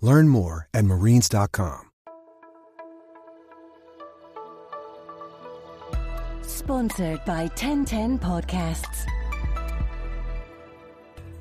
Learn 0.00 0.28
more 0.28 0.68
at 0.74 0.84
marines.com. 0.84 1.90
Sponsored 6.42 7.24
by 7.26 7.42
1010 7.42 8.18
Podcasts. 8.18 9.04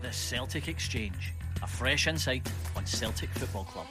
The 0.02 0.12
Celtic 0.12 0.68
Exchange, 0.68 1.34
a 1.62 1.68
fresh 1.68 2.08
insight 2.08 2.45
on 2.76 2.86
Celtic 2.86 3.30
Football 3.30 3.64
Club. 3.66 3.88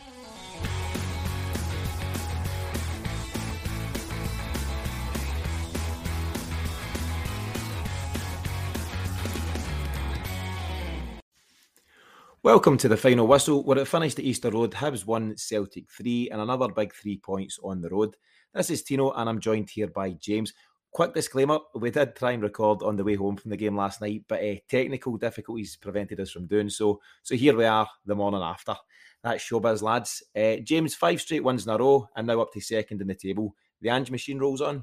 Welcome 12.44 12.76
to 12.78 12.88
the 12.88 12.96
final 12.96 13.28
whistle, 13.28 13.62
where 13.62 13.78
it 13.78 13.86
finished 13.86 14.18
at 14.18 14.24
Easter 14.24 14.50
Road. 14.50 14.72
Hibs 14.72 15.06
one, 15.06 15.36
Celtic 15.36 15.88
three, 15.88 16.28
and 16.28 16.40
another 16.40 16.66
big 16.66 16.92
three 16.92 17.16
points 17.18 17.56
on 17.62 17.80
the 17.80 17.88
road. 17.88 18.16
This 18.52 18.68
is 18.68 18.82
Tino, 18.82 19.12
and 19.12 19.28
I'm 19.28 19.38
joined 19.38 19.70
here 19.70 19.86
by 19.86 20.10
James. 20.10 20.52
Quick 20.90 21.14
disclaimer: 21.14 21.60
we 21.76 21.92
did 21.92 22.16
try 22.16 22.32
and 22.32 22.42
record 22.42 22.82
on 22.82 22.96
the 22.96 23.04
way 23.04 23.14
home 23.14 23.36
from 23.36 23.52
the 23.52 23.56
game 23.56 23.76
last 23.76 24.00
night, 24.00 24.24
but 24.26 24.42
uh, 24.42 24.56
technical 24.68 25.16
difficulties 25.16 25.76
prevented 25.76 26.18
us 26.18 26.32
from 26.32 26.48
doing 26.48 26.68
so. 26.68 27.00
So 27.22 27.36
here 27.36 27.56
we 27.56 27.64
are, 27.64 27.88
the 28.06 28.16
morning 28.16 28.42
after. 28.42 28.74
That's 29.22 29.48
showbiz, 29.48 29.80
lads. 29.80 30.24
Uh, 30.34 30.56
James, 30.64 30.96
five 30.96 31.20
straight 31.20 31.44
wins 31.44 31.64
in 31.64 31.72
a 31.72 31.78
row, 31.78 32.08
and 32.16 32.26
now 32.26 32.40
up 32.40 32.52
to 32.54 32.60
second 32.60 33.00
in 33.00 33.06
the 33.06 33.14
table. 33.14 33.54
The 33.82 33.90
Ange 33.90 34.10
machine 34.10 34.40
rolls 34.40 34.60
on. 34.60 34.82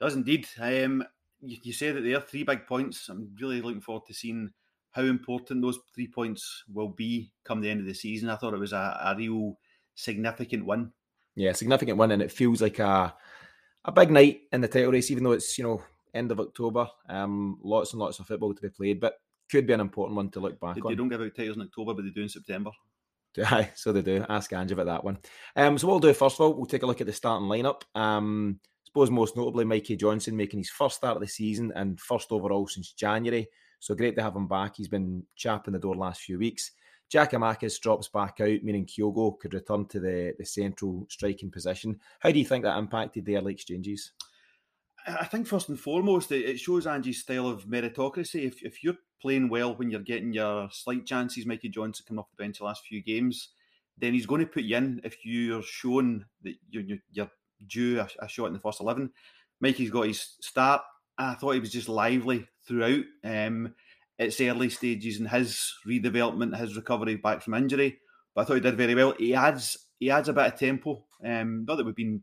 Does 0.00 0.16
indeed. 0.16 0.48
Um, 0.60 1.04
you, 1.40 1.56
you 1.62 1.72
say 1.72 1.92
that 1.92 2.00
there 2.00 2.16
are 2.16 2.20
three 2.20 2.42
big 2.42 2.66
points. 2.66 3.08
I'm 3.08 3.30
really 3.40 3.62
looking 3.62 3.80
forward 3.80 4.06
to 4.08 4.12
seeing 4.12 4.50
how 4.92 5.02
important 5.02 5.62
those 5.62 5.78
three 5.94 6.08
points 6.08 6.64
will 6.72 6.88
be 6.88 7.32
come 7.44 7.60
the 7.60 7.70
end 7.70 7.80
of 7.80 7.86
the 7.86 7.94
season. 7.94 8.28
I 8.28 8.36
thought 8.36 8.54
it 8.54 8.60
was 8.60 8.72
a, 8.72 8.98
a 9.04 9.14
real 9.16 9.58
significant 9.94 10.66
win. 10.66 10.92
Yeah, 11.36 11.52
significant 11.52 11.98
win, 11.98 12.10
and 12.10 12.22
it 12.22 12.32
feels 12.32 12.60
like 12.60 12.78
a 12.78 13.14
a 13.84 13.92
big 13.92 14.10
night 14.10 14.42
in 14.52 14.60
the 14.60 14.68
title 14.68 14.92
race, 14.92 15.10
even 15.10 15.24
though 15.24 15.32
it's 15.32 15.56
you 15.56 15.64
know 15.64 15.82
end 16.12 16.32
of 16.32 16.40
October. 16.40 16.88
Um, 17.08 17.58
lots 17.62 17.92
and 17.92 18.00
lots 18.00 18.18
of 18.18 18.26
football 18.26 18.54
to 18.54 18.62
be 18.62 18.68
played, 18.68 19.00
but 19.00 19.14
could 19.50 19.66
be 19.66 19.72
an 19.72 19.80
important 19.80 20.16
one 20.16 20.30
to 20.30 20.40
look 20.40 20.60
back 20.60 20.76
They, 20.76 20.80
on. 20.80 20.88
they 20.92 20.96
don't 20.96 21.08
give 21.08 21.20
out 21.20 21.34
titles 21.34 21.56
in 21.56 21.62
October, 21.62 21.94
but 21.94 22.04
they 22.04 22.10
do 22.10 22.22
in 22.22 22.28
September. 22.28 22.70
Aye, 23.46 23.70
so 23.74 23.92
they 23.92 24.02
do. 24.02 24.24
Ask 24.28 24.52
Ange 24.52 24.72
about 24.72 24.86
that 24.86 25.04
one. 25.04 25.18
Um, 25.56 25.78
so 25.78 25.86
what 25.86 25.94
we'll 25.94 26.12
do 26.12 26.14
first 26.14 26.36
of 26.36 26.40
all, 26.42 26.54
we'll 26.54 26.66
take 26.66 26.82
a 26.82 26.86
look 26.86 27.00
at 27.00 27.06
the 27.06 27.12
starting 27.12 27.48
lineup. 27.48 27.82
Um, 27.94 28.58
suppose 28.84 29.10
most 29.10 29.36
notably 29.36 29.64
Mikey 29.64 29.96
Johnston 29.96 30.36
making 30.36 30.60
his 30.60 30.70
first 30.70 30.96
start 30.96 31.16
of 31.16 31.22
the 31.22 31.28
season 31.28 31.72
and 31.76 31.98
first 32.00 32.32
overall 32.32 32.66
since 32.66 32.92
January. 32.92 33.48
So 33.80 33.94
great 33.94 34.14
to 34.16 34.22
have 34.22 34.36
him 34.36 34.46
back. 34.46 34.76
He's 34.76 34.88
been 34.88 35.24
chapping 35.36 35.72
the 35.72 35.78
door 35.80 35.96
last 35.96 36.20
few 36.20 36.38
weeks. 36.38 36.70
Giakoumakis 37.12 37.80
drops 37.80 38.06
back 38.08 38.40
out, 38.40 38.62
meaning 38.62 38.86
Kyogo 38.86 39.36
could 39.40 39.54
return 39.54 39.86
to 39.86 39.98
the, 39.98 40.32
the 40.38 40.44
central 40.44 41.06
striking 41.08 41.50
position. 41.50 41.98
How 42.20 42.30
do 42.30 42.38
you 42.38 42.44
think 42.44 42.62
that 42.64 42.78
impacted 42.78 43.24
the 43.24 43.36
early 43.36 43.52
exchanges? 43.54 44.12
I 45.06 45.24
think 45.24 45.46
first 45.48 45.70
and 45.70 45.80
foremost, 45.80 46.30
it- 46.30 46.60
shows 46.60 46.86
Angie's 46.86 47.22
style 47.22 47.48
of 47.48 47.64
meritocracy. 47.64 48.44
If, 48.46 48.62
if 48.62 48.84
you're 48.84 48.98
playing 49.20 49.48
well 49.48 49.74
when 49.74 49.90
you're 49.90 50.00
getting 50.00 50.32
your 50.32 50.68
slight 50.70 51.04
chances, 51.06 51.46
Mikey 51.46 51.70
Johnston 51.70 52.04
coming 52.06 52.20
off 52.20 52.30
the 52.30 52.42
bench 52.44 52.58
the 52.58 52.64
last 52.64 52.84
few 52.86 53.02
games, 53.02 53.48
then 53.98 54.12
he's 54.14 54.26
going 54.26 54.40
to 54.42 54.46
put 54.46 54.62
you 54.62 54.76
in 54.76 55.00
if 55.02 55.24
you're 55.24 55.62
shown 55.62 56.24
that 56.42 56.54
you're, 56.70 56.82
you're- 56.84 57.02
you're 57.10 57.30
due 57.66 57.98
a, 58.00 58.08
a 58.20 58.28
shot 58.28 58.46
in 58.46 58.52
the 58.52 58.60
first 58.60 58.80
11. 58.80 59.10
Mikey's 59.60 59.90
got 59.90 60.06
his 60.06 60.36
start. 60.40 60.82
I 61.20 61.34
thought 61.34 61.52
he 61.52 61.60
was 61.60 61.72
just 61.72 61.88
lively 61.88 62.48
throughout. 62.66 63.04
Um, 63.24 63.74
it's 64.18 64.40
early 64.40 64.70
stages 64.70 65.20
in 65.20 65.26
his 65.26 65.74
redevelopment, 65.86 66.56
his 66.56 66.76
recovery 66.76 67.16
back 67.16 67.42
from 67.42 67.54
injury, 67.54 67.98
but 68.34 68.42
I 68.42 68.44
thought 68.44 68.54
he 68.54 68.60
did 68.60 68.76
very 68.76 68.94
well. 68.94 69.14
He 69.18 69.34
adds 69.34 69.78
he 69.98 70.10
adds 70.10 70.28
a 70.28 70.32
bit 70.32 70.52
of 70.52 70.58
tempo. 70.58 71.04
Um, 71.24 71.64
not 71.66 71.76
that 71.76 71.86
we've 71.86 71.94
been 71.94 72.22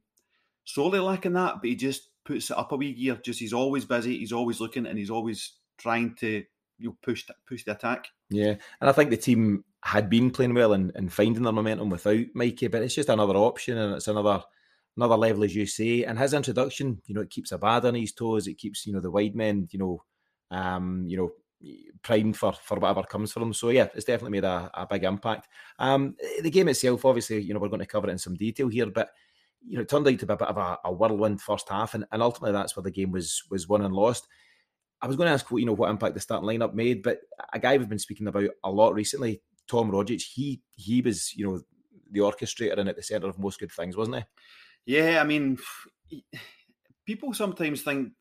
sorely 0.64 1.00
lacking 1.00 1.34
that, 1.34 1.56
but 1.62 1.70
he 1.70 1.76
just 1.76 2.10
puts 2.26 2.50
it 2.50 2.58
up 2.58 2.72
a 2.72 2.76
wee 2.76 2.94
gear. 2.94 3.20
Just 3.24 3.40
he's 3.40 3.54
always 3.54 3.86
busy, 3.86 4.18
he's 4.18 4.34
always 4.34 4.60
looking, 4.60 4.86
and 4.86 4.98
he's 4.98 5.12
always 5.12 5.54
trying 5.78 6.16
to 6.16 6.44
you 6.80 6.90
know, 6.90 6.98
push 7.02 7.26
push 7.48 7.64
the 7.64 7.72
attack. 7.72 8.08
Yeah, 8.30 8.56
and 8.82 8.90
I 8.90 8.92
think 8.92 9.10
the 9.10 9.18
team 9.18 9.64
had 9.84 10.10
been 10.10 10.32
playing 10.32 10.54
well 10.54 10.74
and, 10.74 10.92
and 10.96 11.14
finding 11.14 11.44
their 11.44 11.54
momentum 11.54 11.90
without 11.90 12.26
Mikey, 12.34 12.68
but 12.68 12.82
it's 12.82 12.96
just 12.96 13.10
another 13.10 13.36
option 13.36 13.78
and 13.78 13.96
it's 13.96 14.08
another 14.08 14.44
another 14.98 15.16
level, 15.16 15.44
as 15.44 15.56
you 15.56 15.66
say. 15.66 16.04
And 16.04 16.20
his 16.20 16.34
introduction, 16.34 17.02
you 17.06 17.16
know, 17.16 17.22
it 17.22 17.30
keeps 17.30 17.52
a 17.52 17.58
bad 17.58 17.86
on 17.86 17.96
his 17.96 18.12
toes. 18.12 18.48
It 18.48 18.58
keeps 18.58 18.86
you 18.86 18.94
know 18.94 19.00
the 19.00 19.12
wide 19.12 19.36
men, 19.36 19.68
you 19.72 19.80
know, 19.80 20.04
um, 20.52 21.06
you 21.08 21.18
know, 21.18 21.32
primed 22.02 22.38
for 22.38 22.54
for 22.54 22.80
whatever 22.80 23.04
comes 23.04 23.32
for 23.32 23.40
them. 23.40 23.54
So 23.54 23.70
yeah, 23.70 23.88
it's 23.96 24.06
definitely 24.06 24.32
made 24.32 24.44
a, 24.44 24.70
a 24.74 24.88
big 24.88 25.04
impact. 25.04 25.48
Um, 25.80 26.16
the 26.42 26.52
game 26.52 26.68
itself, 26.68 27.06
obviously, 27.06 27.42
you 27.42 27.54
know, 27.54 27.60
we're 27.60 27.70
going 27.70 27.80
to 27.80 27.86
cover 27.86 28.08
it 28.08 28.12
in 28.12 28.18
some 28.18 28.36
detail 28.36 28.68
here, 28.68 28.88
but 28.88 29.10
you 29.66 29.76
know, 29.76 29.82
it 29.82 29.90
turned 29.90 30.08
out 30.08 30.20
to 30.20 30.26
be 30.26 30.34
a 30.34 30.38
bit 30.38 30.48
of 30.48 30.58
a, 30.58 30.78
a 30.86 30.92
whirlwind 30.92 31.42
first 31.42 31.70
half, 31.70 31.94
and, 31.94 32.06
and 32.12 32.22
ultimately 32.22 32.54
that's 32.54 32.76
where 32.76 32.84
the 32.84 32.92
game 32.92 33.12
was 33.12 33.44
was 33.50 33.68
won 33.68 33.84
and 33.84 33.94
lost. 33.94 34.28
I 35.02 35.08
was 35.08 35.16
going 35.16 35.28
to 35.28 35.34
ask 35.34 35.50
what 35.52 35.60
you 35.60 35.66
know 35.66 35.74
what 35.74 35.90
impact 35.90 36.16
the 36.16 36.20
starting 36.20 36.48
lineup 36.48 36.74
made, 36.74 37.04
but 37.04 37.20
a 37.54 37.60
guy 37.60 37.78
we've 37.78 37.90
been 37.90 38.00
speaking 38.00 38.28
about 38.28 38.50
a 38.64 38.72
lot 38.72 38.94
recently, 38.94 39.42
Tom 39.68 39.92
Rogic, 39.92 40.22
he 40.22 40.62
he 40.76 41.02
was 41.02 41.36
you 41.36 41.46
know 41.46 41.62
the 42.12 42.20
orchestrator 42.20 42.78
and 42.80 42.90
at 42.90 42.96
the 42.96 43.04
centre 43.04 43.28
of 43.28 43.40
most 43.40 43.60
good 43.60 43.72
things, 43.72 43.98
wasn't 43.98 44.18
he? 44.18 44.24
Yeah, 44.88 45.20
I 45.22 45.26
mean, 45.26 45.58
people 47.06 47.34
sometimes 47.34 47.82
think 47.82 48.14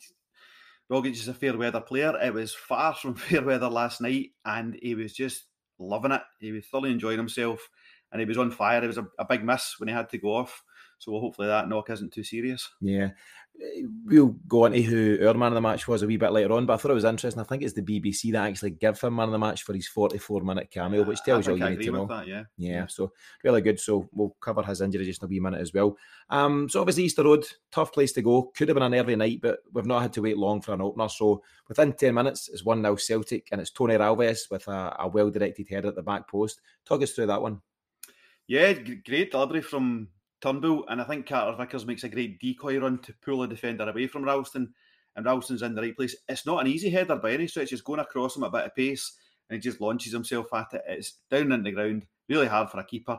Rogic 0.91 1.13
is 1.13 1.29
a 1.29 1.35
fair 1.35 1.57
weather 1.57 1.81
player. 1.81 2.19
It 2.21 2.35
was 2.35 2.55
far 2.55 2.93
from 3.01 3.15
fair 3.15 3.43
weather 3.43 3.71
last 3.71 4.01
night, 4.01 4.31
and 4.45 4.77
he 4.83 4.97
was 4.97 5.15
just 5.15 5.47
loving 5.79 6.11
it. 6.11 6.23
He 6.41 6.51
was 6.51 6.67
thoroughly 6.67 6.91
enjoying 6.91 7.19
himself, 7.19 7.61
and 8.11 8.21
he 8.21 8.27
was 8.27 8.37
on 8.37 8.51
fire. 8.51 8.83
It 8.83 8.89
was 8.89 8.99
a, 8.99 9.07
a 9.17 9.25
big 9.25 9.45
miss 9.45 9.77
when 9.79 9.89
he 9.89 9.95
had 9.95 10.11
to 10.11 10.19
go 10.19 10.35
off. 10.35 10.65
So 10.99 11.19
hopefully 11.19 11.49
that 11.49 11.69
knock 11.69 11.91
isn't 11.91 12.13
too 12.13 12.25
serious. 12.25 12.69
Yeah. 12.81 13.11
We'll 14.05 14.37
go 14.47 14.67
on 14.67 14.73
to 14.73 14.83
who 14.83 15.27
our 15.27 15.33
man 15.33 15.49
of 15.49 15.55
the 15.55 15.63
match 15.63 15.89
was 15.89 16.03
a 16.03 16.07
wee 16.07 16.19
bit 16.19 16.33
later 16.33 16.53
on, 16.53 16.67
but 16.67 16.75
I 16.75 16.77
thought 16.77 16.91
it 16.91 16.95
was 16.95 17.05
interesting. 17.05 17.41
I 17.41 17.45
think 17.45 17.63
it's 17.63 17.73
the 17.73 17.81
BBC 17.81 18.33
that 18.33 18.47
actually 18.47 18.73
give 18.73 19.01
him 19.01 19.17
man 19.17 19.29
of 19.29 19.33
the 19.33 19.39
match 19.39 19.63
for 19.63 19.73
his 19.73 19.89
44 19.89 20.43
minute 20.43 20.71
cameo, 20.71 21.05
which 21.05 21.23
tells 21.23 21.47
you 21.47 21.53
all 21.53 21.59
think 21.59 21.67
I 21.67 21.71
you 21.71 21.79
need 21.79 21.85
to 21.87 21.93
know. 21.93 22.07
that, 22.07 22.27
yeah. 22.27 22.43
Yeah, 22.59 22.87
so 22.87 23.13
really 23.43 23.63
good. 23.63 23.81
So 23.81 24.09
we'll 24.13 24.37
cover 24.41 24.63
his 24.63 24.83
injury 24.83 25.07
just 25.07 25.23
in 25.23 25.27
a 25.27 25.29
wee 25.29 25.41
minute 25.41 25.63
as 25.63 25.73
well. 25.73 25.97
Um, 26.29 26.69
so 26.69 26.81
obviously 26.81 27.05
Easter 27.05 27.25
Road, 27.25 27.47
tough 27.73 27.93
place 27.93 28.13
to 28.13 28.23
go. 28.23 28.51
Could 28.55 28.69
have 28.69 28.75
been 28.75 28.83
an 28.83 28.95
early 28.95 29.17
night, 29.17 29.41
but 29.41 29.61
we've 29.73 29.87
not 29.87 30.03
had 30.03 30.13
to 30.15 30.23
wait 30.23 30.37
long 30.37 30.61
for 30.61 30.75
an 30.75 30.83
opener. 30.83 31.09
So 31.09 31.43
within 31.67 31.95
10 31.95 32.13
minutes, 32.13 32.51
it's 32.53 32.65
1 32.65 32.83
0 32.83 32.97
Celtic, 32.97 33.49
and 33.53 33.61
it's 33.63 33.71
Tony 33.71 33.95
Alves 33.95 34.51
with 34.51 34.69
a, 34.69 34.97
a 34.99 35.09
well 35.09 35.31
directed 35.31 35.67
header 35.69 35.89
at 35.89 35.95
the 35.95 36.03
back 36.03 36.29
post. 36.29 36.61
Talk 36.85 37.03
us 37.03 37.13
through 37.13 37.29
that 37.29 37.41
one. 37.41 37.63
Yeah, 38.49 38.75
great 38.75 39.33
delivery 39.33 39.63
from 39.63 40.09
Turnbull, 40.47 40.85
and 40.89 41.01
I 41.01 41.05
think 41.05 41.27
Carter 41.27 41.57
Vickers 41.57 41.87
makes 41.87 42.05
a 42.05 42.09
great 42.09 42.39
decoy 42.39 42.79
run 42.79 42.99
to 42.99 43.13
pull 43.15 43.43
a 43.43 43.49
defender 43.49 43.89
away 43.89 44.07
from 44.07 44.23
Ralston, 44.23 44.73
and 45.17 45.27
Ralston's 45.27 45.63
in 45.63 45.75
the 45.75 45.83
right 45.83 45.97
place. 45.97 46.15
It's 46.29 46.47
not 46.47 46.61
an 46.61 46.69
easy 46.69 46.89
header 46.89 47.17
by 47.17 47.33
any 47.33 47.49
stretch. 47.49 47.73
It's 47.73 47.83
going 47.83 47.99
across 47.99 48.37
him 48.37 48.45
at 48.45 48.49
a 48.49 48.53
bit 48.53 48.67
of 48.67 48.75
pace, 48.77 49.13
and 49.51 49.57
he 49.57 49.61
just 49.61 49.81
launches 49.81 50.13
himself 50.13 50.47
at 50.55 50.69
it. 50.73 50.83
It's 50.87 51.15
down 51.33 51.51
in 51.51 51.65
the 51.65 51.73
ground, 51.73 52.07
really 52.29 52.47
hard 52.47 52.71
for 52.71 52.79
a 52.79 52.85
keeper. 52.85 53.19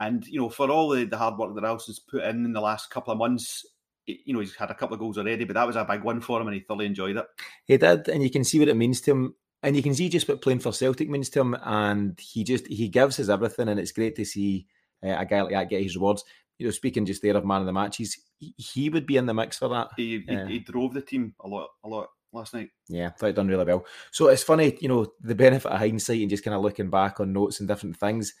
And 0.00 0.26
you 0.26 0.40
know, 0.40 0.48
for 0.48 0.68
all 0.68 0.88
the, 0.88 1.04
the 1.04 1.16
hard 1.16 1.38
work 1.38 1.54
that 1.54 1.62
Ralston's 1.62 2.00
put 2.00 2.24
in 2.24 2.44
in 2.44 2.52
the 2.52 2.60
last 2.60 2.90
couple 2.90 3.12
of 3.12 3.18
months, 3.18 3.64
you 4.06 4.34
know, 4.34 4.40
he's 4.40 4.56
had 4.56 4.72
a 4.72 4.74
couple 4.74 4.94
of 4.94 5.00
goals 5.00 5.16
already, 5.16 5.44
but 5.44 5.54
that 5.54 5.68
was 5.68 5.76
a 5.76 5.84
big 5.84 6.02
one 6.02 6.20
for 6.20 6.40
him, 6.40 6.48
and 6.48 6.54
he 6.54 6.60
thoroughly 6.60 6.86
enjoyed 6.86 7.16
it. 7.16 7.26
He 7.66 7.76
did, 7.76 8.08
and 8.08 8.20
you 8.20 8.30
can 8.30 8.42
see 8.42 8.58
what 8.58 8.68
it 8.68 8.76
means 8.76 9.00
to 9.02 9.12
him. 9.12 9.34
And 9.62 9.76
you 9.76 9.82
can 9.82 9.94
see 9.94 10.08
just 10.08 10.28
what 10.28 10.42
playing 10.42 10.58
for 10.58 10.72
Celtic 10.72 11.08
means 11.08 11.30
to 11.30 11.40
him. 11.40 11.56
And 11.64 12.18
he 12.20 12.42
just 12.42 12.66
he 12.66 12.88
gives 12.88 13.16
his 13.16 13.30
everything, 13.30 13.68
and 13.68 13.78
it's 13.78 13.92
great 13.92 14.16
to 14.16 14.24
see 14.24 14.66
uh, 15.04 15.16
a 15.18 15.24
guy 15.24 15.40
like 15.42 15.52
that 15.52 15.70
get 15.70 15.82
his 15.82 15.94
rewards. 15.94 16.24
You 16.58 16.66
know, 16.66 16.70
speaking 16.70 17.04
just 17.06 17.22
there 17.22 17.36
of 17.36 17.44
man 17.44 17.60
of 17.60 17.66
the 17.66 17.72
matches, 17.72 18.16
he, 18.38 18.54
he 18.56 18.88
would 18.90 19.06
be 19.06 19.16
in 19.16 19.26
the 19.26 19.34
mix 19.34 19.58
for 19.58 19.68
that. 19.68 19.88
He, 19.96 20.20
he, 20.26 20.32
Yeah. 20.32 20.46
he 20.46 20.58
drove 20.60 20.94
the 20.94 21.02
team 21.02 21.34
a 21.40 21.48
lot, 21.48 21.68
a 21.84 21.88
lot 21.88 22.08
last 22.32 22.54
night. 22.54 22.70
Yeah, 22.88 23.10
thought 23.10 23.26
he'd 23.26 23.36
done 23.36 23.48
really 23.48 23.64
well. 23.64 23.84
So 24.12 24.28
it's 24.28 24.42
funny, 24.42 24.76
you 24.80 24.88
know, 24.88 25.06
the 25.20 25.34
benefit 25.34 25.70
of 25.70 25.78
hindsight 25.78 26.20
and 26.20 26.30
just 26.30 26.44
kind 26.44 26.54
of 26.54 26.62
looking 26.62 26.90
back 26.90 27.20
on 27.20 27.32
notes 27.32 27.60
and 27.60 27.68
different 27.68 27.96
things. 27.96 28.34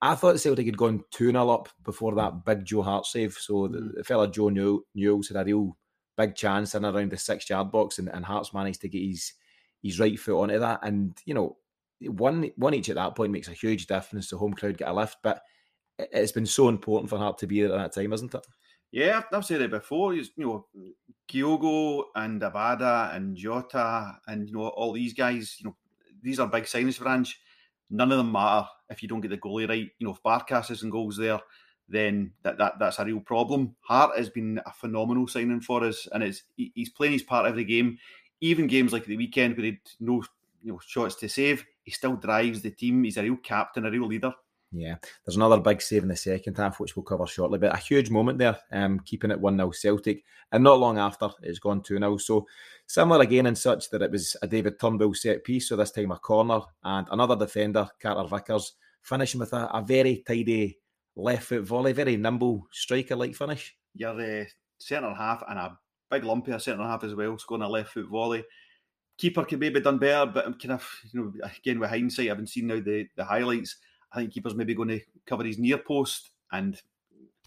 I 0.00 0.14
thought 0.14 0.38
Celtic 0.38 0.66
had 0.66 0.76
gone 0.76 1.04
2 1.10 1.32
0 1.32 1.48
up 1.50 1.68
before 1.84 2.14
that 2.14 2.44
big 2.44 2.64
Joe 2.64 2.82
Hart 2.82 3.04
save. 3.06 3.34
So 3.34 3.66
the, 3.68 3.78
Mhm. 3.78 3.94
the 3.96 4.04
fella 4.04 4.30
Joe 4.30 4.48
Newell, 4.48 4.82
Newells 4.96 5.28
had 5.28 5.36
a 5.38 5.44
real 5.44 5.76
big 6.16 6.34
chance 6.36 6.74
in 6.74 6.84
around 6.84 7.10
the 7.10 7.16
six 7.16 7.48
yard 7.50 7.70
box, 7.72 7.98
and, 7.98 8.08
and 8.08 8.24
Hart's 8.24 8.54
managed 8.54 8.80
to 8.82 8.88
get 8.88 9.02
his 9.06 9.32
his 9.82 9.98
right 10.00 10.18
foot 10.18 10.40
onto 10.42 10.58
that. 10.58 10.80
And, 10.82 11.16
you 11.24 11.34
know, 11.34 11.56
one 12.00 12.50
one 12.56 12.74
each 12.74 12.88
at 12.88 12.94
that 12.96 13.16
point 13.16 13.32
makes 13.32 13.48
a 13.48 13.52
huge 13.52 13.86
difference. 13.86 14.30
The 14.30 14.38
home 14.38 14.54
crowd 14.54 14.76
get 14.78 14.88
a 14.88 14.92
lift, 14.92 15.16
but 15.22 15.42
it's 15.98 16.32
been 16.32 16.46
so 16.46 16.68
important 16.68 17.10
for 17.10 17.18
Hart 17.18 17.38
to 17.38 17.46
be 17.46 17.60
there 17.62 17.72
at 17.72 17.92
that 17.94 18.00
time, 18.00 18.12
isn't 18.12 18.34
it? 18.34 18.46
Yeah, 18.90 19.22
I've- 19.32 19.44
said 19.44 19.60
it 19.60 19.70
before. 19.70 20.14
You 20.14 20.24
know, 20.36 20.66
Kyogo 21.28 22.04
and 22.14 22.40
Abada 22.40 23.14
and 23.14 23.36
Jota 23.36 24.18
and 24.26 24.48
you 24.48 24.54
know 24.54 24.68
all 24.68 24.92
these 24.92 25.12
guys. 25.14 25.56
You 25.60 25.66
know, 25.66 25.76
these 26.22 26.40
are 26.40 26.46
big 26.48 26.64
signings 26.64 26.96
for 26.96 27.08
Ange. 27.08 27.38
None 27.90 28.12
of 28.12 28.18
them 28.18 28.32
matter 28.32 28.66
if 28.90 29.02
you 29.02 29.08
don't 29.08 29.20
get 29.20 29.30
the 29.30 29.38
goalie 29.38 29.68
right. 29.68 29.90
You 29.98 30.06
know, 30.06 30.14
if 30.14 30.22
Barkas 30.22 30.70
isn't 30.70 30.90
goals 30.90 31.16
there, 31.16 31.40
then 31.88 32.32
that, 32.42 32.58
that 32.58 32.78
that's 32.78 32.98
a 32.98 33.04
real 33.04 33.20
problem. 33.20 33.74
Hart 33.80 34.16
has 34.16 34.30
been 34.30 34.60
a 34.64 34.72
phenomenal 34.72 35.26
signing 35.26 35.60
for 35.60 35.84
us, 35.84 36.06
and 36.12 36.22
it's 36.22 36.44
he- 36.56 36.72
he's 36.74 36.90
playing 36.90 37.12
his 37.14 37.22
part 37.22 37.46
every 37.46 37.64
game. 37.64 37.98
Even 38.40 38.66
games 38.66 38.92
like 38.92 39.04
the 39.04 39.16
weekend 39.16 39.56
where 39.56 39.64
he 39.66 39.70
had 39.72 39.80
no 40.00 40.22
you 40.62 40.72
know 40.72 40.80
shots 40.86 41.14
to 41.16 41.28
save, 41.28 41.64
he 41.82 41.90
still 41.90 42.16
drives 42.16 42.62
the 42.62 42.70
team. 42.70 43.04
He's 43.04 43.16
a 43.16 43.22
real 43.22 43.36
captain, 43.36 43.84
a 43.86 43.90
real 43.90 44.06
leader. 44.06 44.32
Yeah, 44.70 44.96
there's 45.24 45.36
another 45.36 45.58
big 45.58 45.80
save 45.80 46.02
in 46.02 46.10
the 46.10 46.16
second 46.16 46.56
half, 46.58 46.78
which 46.78 46.94
we'll 46.94 47.02
cover 47.02 47.26
shortly. 47.26 47.58
But 47.58 47.74
a 47.74 47.78
huge 47.78 48.10
moment 48.10 48.38
there, 48.38 48.58
um, 48.70 49.00
keeping 49.00 49.30
it 49.30 49.40
1 49.40 49.56
0 49.56 49.70
Celtic. 49.70 50.24
And 50.52 50.62
not 50.62 50.78
long 50.78 50.98
after, 50.98 51.30
it's 51.42 51.58
gone 51.58 51.82
2 51.82 51.98
0. 51.98 52.16
So 52.18 52.46
similar 52.86 53.22
again 53.22 53.46
in 53.46 53.56
such 53.56 53.88
that 53.90 54.02
it 54.02 54.10
was 54.10 54.36
a 54.42 54.46
David 54.46 54.78
Turnbull 54.78 55.14
set 55.14 55.42
piece, 55.42 55.68
so 55.68 55.76
this 55.76 55.90
time 55.90 56.10
a 56.10 56.18
corner, 56.18 56.60
and 56.84 57.06
another 57.10 57.36
defender, 57.36 57.88
Carter 58.00 58.28
Vickers, 58.28 58.74
finishing 59.02 59.40
with 59.40 59.54
a, 59.54 59.68
a 59.72 59.82
very 59.82 60.22
tidy 60.26 60.78
left 61.16 61.44
foot 61.44 61.64
volley, 61.64 61.92
very 61.92 62.16
nimble 62.16 62.66
striker 62.70 63.16
like 63.16 63.34
finish. 63.34 63.74
your 63.94 64.20
uh, 64.20 64.44
centre 64.78 65.14
half 65.14 65.42
and 65.48 65.58
a 65.58 65.78
big 66.10 66.24
lumpy 66.24 66.56
centre 66.58 66.82
half 66.82 67.04
as 67.04 67.14
well, 67.14 67.38
scoring 67.38 67.62
a 67.62 67.68
left 67.68 67.92
foot 67.92 68.08
volley. 68.08 68.44
Keeper 69.16 69.44
could 69.44 69.60
maybe 69.60 69.80
done 69.80 69.98
better, 69.98 70.30
but 70.30 70.44
kind 70.60 70.72
of 70.72 70.88
you 71.12 71.20
know 71.20 71.32
again 71.58 71.80
with 71.80 71.90
hindsight, 71.90 72.26
I 72.26 72.28
haven't 72.28 72.48
seen 72.48 72.66
now 72.66 72.80
the 72.80 73.06
the 73.16 73.24
highlights. 73.24 73.76
I 74.12 74.18
think 74.18 74.32
keeper's 74.32 74.54
maybe 74.54 74.74
going 74.74 74.88
to 74.88 75.00
cover 75.26 75.44
his 75.44 75.58
near 75.58 75.78
post, 75.78 76.30
and 76.52 76.80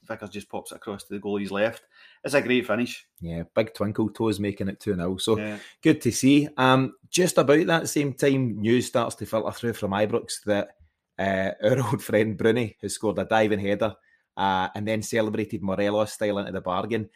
Vickers 0.07 0.29
just 0.29 0.49
pops 0.49 0.71
it 0.71 0.75
across 0.75 1.03
to 1.03 1.13
the 1.13 1.19
goalie's 1.19 1.51
left. 1.51 1.83
It's 2.23 2.33
a 2.33 2.41
great 2.41 2.67
finish. 2.67 3.05
Yeah, 3.19 3.43
big 3.55 3.73
twinkle 3.73 4.09
toes 4.09 4.39
making 4.39 4.67
it 4.67 4.79
2 4.79 4.95
0. 4.95 5.17
So 5.17 5.37
Yeah. 5.37 5.57
good 5.81 6.01
to 6.01 6.11
see. 6.11 6.49
Um, 6.57 6.93
just 7.09 7.37
about 7.37 7.65
that 7.67 7.89
same 7.89 8.13
time, 8.13 8.59
news 8.59 8.87
starts 8.87 9.15
to 9.15 9.25
filter 9.25 9.51
through 9.51 9.73
from 9.73 9.91
Ibrox 9.91 10.43
that 10.45 10.75
uh, 11.19 11.51
our 11.63 11.79
old 11.87 12.03
friend 12.03 12.37
Bruni 12.37 12.77
has 12.81 12.95
scored 12.95 13.19
a 13.19 13.25
diving 13.25 13.59
header 13.59 13.95
uh, 14.37 14.69
and 14.75 14.87
then 14.87 15.01
celebrated 15.01 15.61
Morelos 15.61 16.13
style 16.13 16.39
into 16.39 16.51
the 16.51 16.61
bargain. 16.61 17.09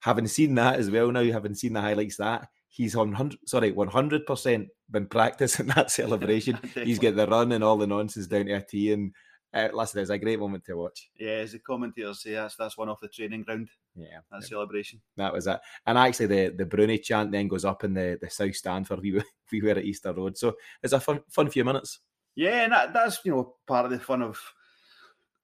Having 0.00 0.28
seen 0.28 0.54
that 0.54 0.78
as 0.78 0.90
well 0.90 1.12
now, 1.12 1.24
having 1.30 1.54
seen 1.54 1.74
the 1.74 1.80
highlights 1.80 2.16
that 2.16 2.48
he's 2.70 2.96
on 2.96 3.12
hundred 3.12 3.38
sorry 3.46 3.72
one 3.72 3.88
hundred 3.88 4.24
percent 4.24 4.68
been 4.90 5.06
practicing 5.06 5.66
that 5.74 5.90
celebration. 5.90 6.58
he's 6.74 6.98
got 6.98 7.16
the 7.16 7.26
run 7.26 7.52
and 7.52 7.62
all 7.62 7.76
the 7.76 7.86
nonsense 7.86 8.26
down 8.26 8.46
to 8.46 8.52
a 8.52 8.62
tee, 8.62 8.92
and 8.92 9.12
uh, 9.52 9.68
listen, 9.72 10.00
it's 10.00 10.10
a 10.10 10.18
great 10.18 10.38
moment 10.38 10.64
to 10.64 10.76
watch. 10.76 11.10
Yeah, 11.18 11.30
as 11.30 11.52
the 11.52 11.58
commentators 11.58 12.22
say, 12.22 12.32
that's 12.32 12.56
that's 12.56 12.78
one 12.78 12.88
off 12.88 13.00
the 13.00 13.08
training 13.08 13.42
ground. 13.42 13.68
Yeah, 13.96 14.20
that 14.30 14.44
celebration. 14.44 15.00
That 15.16 15.32
was 15.32 15.46
it. 15.46 15.60
And 15.86 15.98
actually, 15.98 16.26
the 16.26 16.54
the 16.56 16.66
Bruni 16.66 16.98
chant 16.98 17.32
then 17.32 17.48
goes 17.48 17.64
up 17.64 17.82
in 17.84 17.92
the, 17.92 18.18
the 18.20 18.30
South 18.30 18.54
Stand 18.54 18.86
for 18.86 18.96
we 18.96 19.20
we 19.52 19.60
were 19.60 19.70
at 19.70 19.84
Easter 19.84 20.12
Road. 20.12 20.38
So 20.38 20.54
it's 20.82 20.92
a 20.92 21.00
fun 21.00 21.20
fun 21.28 21.50
few 21.50 21.64
minutes. 21.64 21.98
Yeah, 22.36 22.62
and 22.62 22.72
that, 22.72 22.92
that's 22.92 23.20
you 23.24 23.32
know 23.32 23.56
part 23.66 23.86
of 23.86 23.90
the 23.90 23.98
fun 23.98 24.22
of 24.22 24.40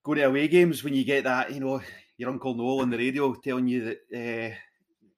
going 0.05 0.19
to 0.19 0.29
away 0.29 0.47
games 0.47 0.85
when 0.85 0.95
you 0.95 1.05
get 1.05 1.25
that 1.25 1.53
you 1.53 1.59
know 1.59 1.83
your 2.17 2.31
uncle 2.31 2.55
Noel 2.55 2.83
on 2.83 2.91
the 2.91 2.97
radio 2.97 3.35
telling 3.35 3.67
you 3.67 3.85
that 4.11 4.53
uh, 4.53 4.57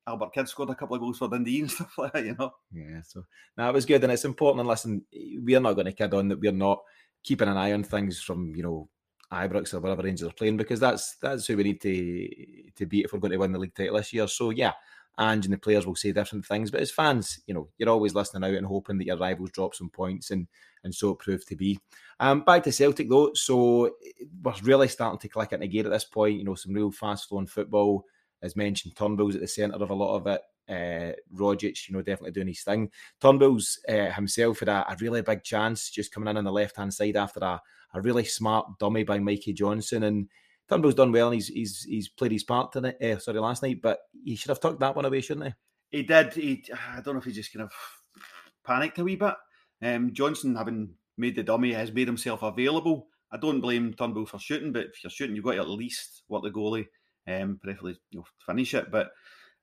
Albert 0.08 0.32
Kidd 0.32 0.48
scored 0.48 0.70
a 0.70 0.74
couple 0.74 0.96
of 0.96 1.00
goals 1.00 1.18
for 1.18 1.28
Dundee 1.28 1.60
and 1.60 1.70
stuff 1.70 1.96
like 1.98 2.12
that. 2.12 2.24
You 2.24 2.36
know. 2.38 2.52
Yeah, 2.72 3.02
so 3.02 3.24
now 3.56 3.68
it 3.68 3.74
was 3.74 3.86
good, 3.86 4.02
and 4.02 4.12
it's 4.12 4.24
important. 4.24 4.60
And 4.60 4.68
listen, 4.68 5.04
we're 5.12 5.60
not 5.60 5.74
going 5.74 5.86
to 5.86 5.92
kid 5.92 6.14
on 6.14 6.28
that 6.28 6.40
we're 6.40 6.52
not 6.52 6.80
keeping 7.22 7.48
an 7.48 7.56
eye 7.56 7.72
on 7.72 7.84
things 7.84 8.20
from 8.20 8.54
you 8.56 8.62
know 8.62 8.88
Ibrox 9.32 9.74
or 9.74 9.80
whatever 9.80 10.02
Rangers 10.02 10.28
are 10.28 10.32
playing 10.32 10.56
because 10.56 10.80
that's 10.80 11.16
that's 11.16 11.46
who 11.46 11.56
we 11.56 11.64
need 11.64 11.80
to 11.82 12.28
to 12.76 12.86
beat 12.86 13.04
if 13.04 13.12
we're 13.12 13.18
going 13.18 13.32
to 13.32 13.38
win 13.38 13.52
the 13.52 13.58
league 13.58 13.74
title 13.74 13.96
this 13.96 14.12
year. 14.12 14.26
So 14.26 14.50
yeah, 14.50 14.72
Ange 15.20 15.46
and 15.46 15.52
the 15.52 15.58
players 15.58 15.86
will 15.86 15.96
say 15.96 16.12
different 16.12 16.46
things, 16.46 16.70
but 16.70 16.80
as 16.80 16.90
fans, 16.90 17.40
you 17.46 17.54
know, 17.54 17.68
you're 17.76 17.88
always 17.88 18.14
listening 18.14 18.48
out 18.48 18.56
and 18.56 18.66
hoping 18.66 18.98
that 18.98 19.06
your 19.06 19.18
rivals 19.18 19.50
drop 19.50 19.74
some 19.74 19.90
points, 19.90 20.30
and 20.30 20.46
and 20.84 20.94
so 20.94 21.10
it 21.10 21.18
proved 21.18 21.48
to 21.48 21.56
be. 21.56 21.78
Um, 22.20 22.42
back 22.42 22.62
to 22.64 22.72
Celtic 22.72 23.10
though, 23.10 23.32
so 23.34 23.90
we're 24.42 24.54
really 24.62 24.88
starting 24.88 25.18
to 25.18 25.28
click 25.28 25.52
into 25.52 25.66
gear 25.66 25.84
at 25.84 25.90
this 25.90 26.04
point. 26.04 26.38
You 26.38 26.44
know, 26.44 26.54
some 26.54 26.72
real 26.72 26.90
fast 26.90 27.28
flowing 27.28 27.46
football, 27.46 28.06
as 28.42 28.56
mentioned. 28.56 28.96
Turnbull's 28.96 29.34
at 29.34 29.40
the 29.40 29.48
centre 29.48 29.76
of 29.76 29.90
a 29.90 29.94
lot 29.94 30.16
of 30.16 30.26
it. 30.26 30.40
Uh, 30.68 31.12
Rogic, 31.34 31.88
you 31.88 31.94
know, 31.94 32.02
definitely 32.02 32.32
doing 32.32 32.48
his 32.48 32.62
thing. 32.62 32.90
Turnbull's 33.20 33.78
uh, 33.88 34.10
himself 34.10 34.60
had 34.60 34.68
a, 34.68 34.84
a, 34.90 34.96
really 35.00 35.22
big 35.22 35.42
chance 35.42 35.88
just 35.88 36.12
coming 36.12 36.28
in 36.28 36.36
on 36.36 36.44
the 36.44 36.52
left 36.52 36.76
hand 36.76 36.92
side 36.92 37.16
after 37.16 37.40
a, 37.40 37.60
a 37.94 38.00
really 38.02 38.24
smart 38.24 38.78
dummy 38.78 39.02
by 39.02 39.18
Mikey 39.18 39.54
Johnston. 39.54 40.02
And 40.02 40.28
Turnbull's 40.68 40.94
done 40.94 41.10
well 41.10 41.28
and 41.28 41.36
he's 41.36 41.48
he's, 41.48 41.84
he's 41.84 42.08
played 42.10 42.32
his 42.32 42.44
part 42.44 42.72
tonight, 42.72 43.02
uh, 43.02 43.18
sorry, 43.18 43.40
last 43.40 43.62
night, 43.62 43.80
but 43.82 44.00
he 44.24 44.36
should 44.36 44.50
have 44.50 44.60
tucked 44.60 44.80
that 44.80 44.94
one 44.94 45.06
away, 45.06 45.22
shouldn't 45.22 45.46
he? 45.46 45.98
He 45.98 46.02
did. 46.02 46.34
He, 46.34 46.64
I 46.94 47.00
don't 47.00 47.14
know 47.14 47.20
if 47.20 47.24
he 47.24 47.32
just 47.32 47.52
kind 47.52 47.64
of 47.64 47.72
panicked 48.64 48.98
a 48.98 49.04
wee 49.04 49.16
bit. 49.16 49.34
Um, 49.82 50.12
Johnston, 50.12 50.54
having 50.54 50.94
made 51.16 51.36
the 51.36 51.42
dummy, 51.42 51.72
has 51.72 51.92
made 51.92 52.08
himself 52.08 52.42
available. 52.42 53.08
I 53.30 53.36
don't 53.36 53.60
blame 53.60 53.94
Turnbull 53.94 54.26
for 54.26 54.38
shooting, 54.38 54.72
but 54.72 54.86
if 54.86 55.02
you're 55.02 55.10
shooting, 55.10 55.36
you've 55.36 55.44
got 55.44 55.52
to 55.52 55.60
at 55.60 55.68
least 55.68 56.22
work 56.28 56.42
the 56.42 56.50
goalie, 56.50 56.86
um, 57.28 57.58
preferably 57.62 57.96
you 58.10 58.20
know, 58.20 58.24
finish 58.44 58.74
it. 58.74 58.90
But 58.90 59.10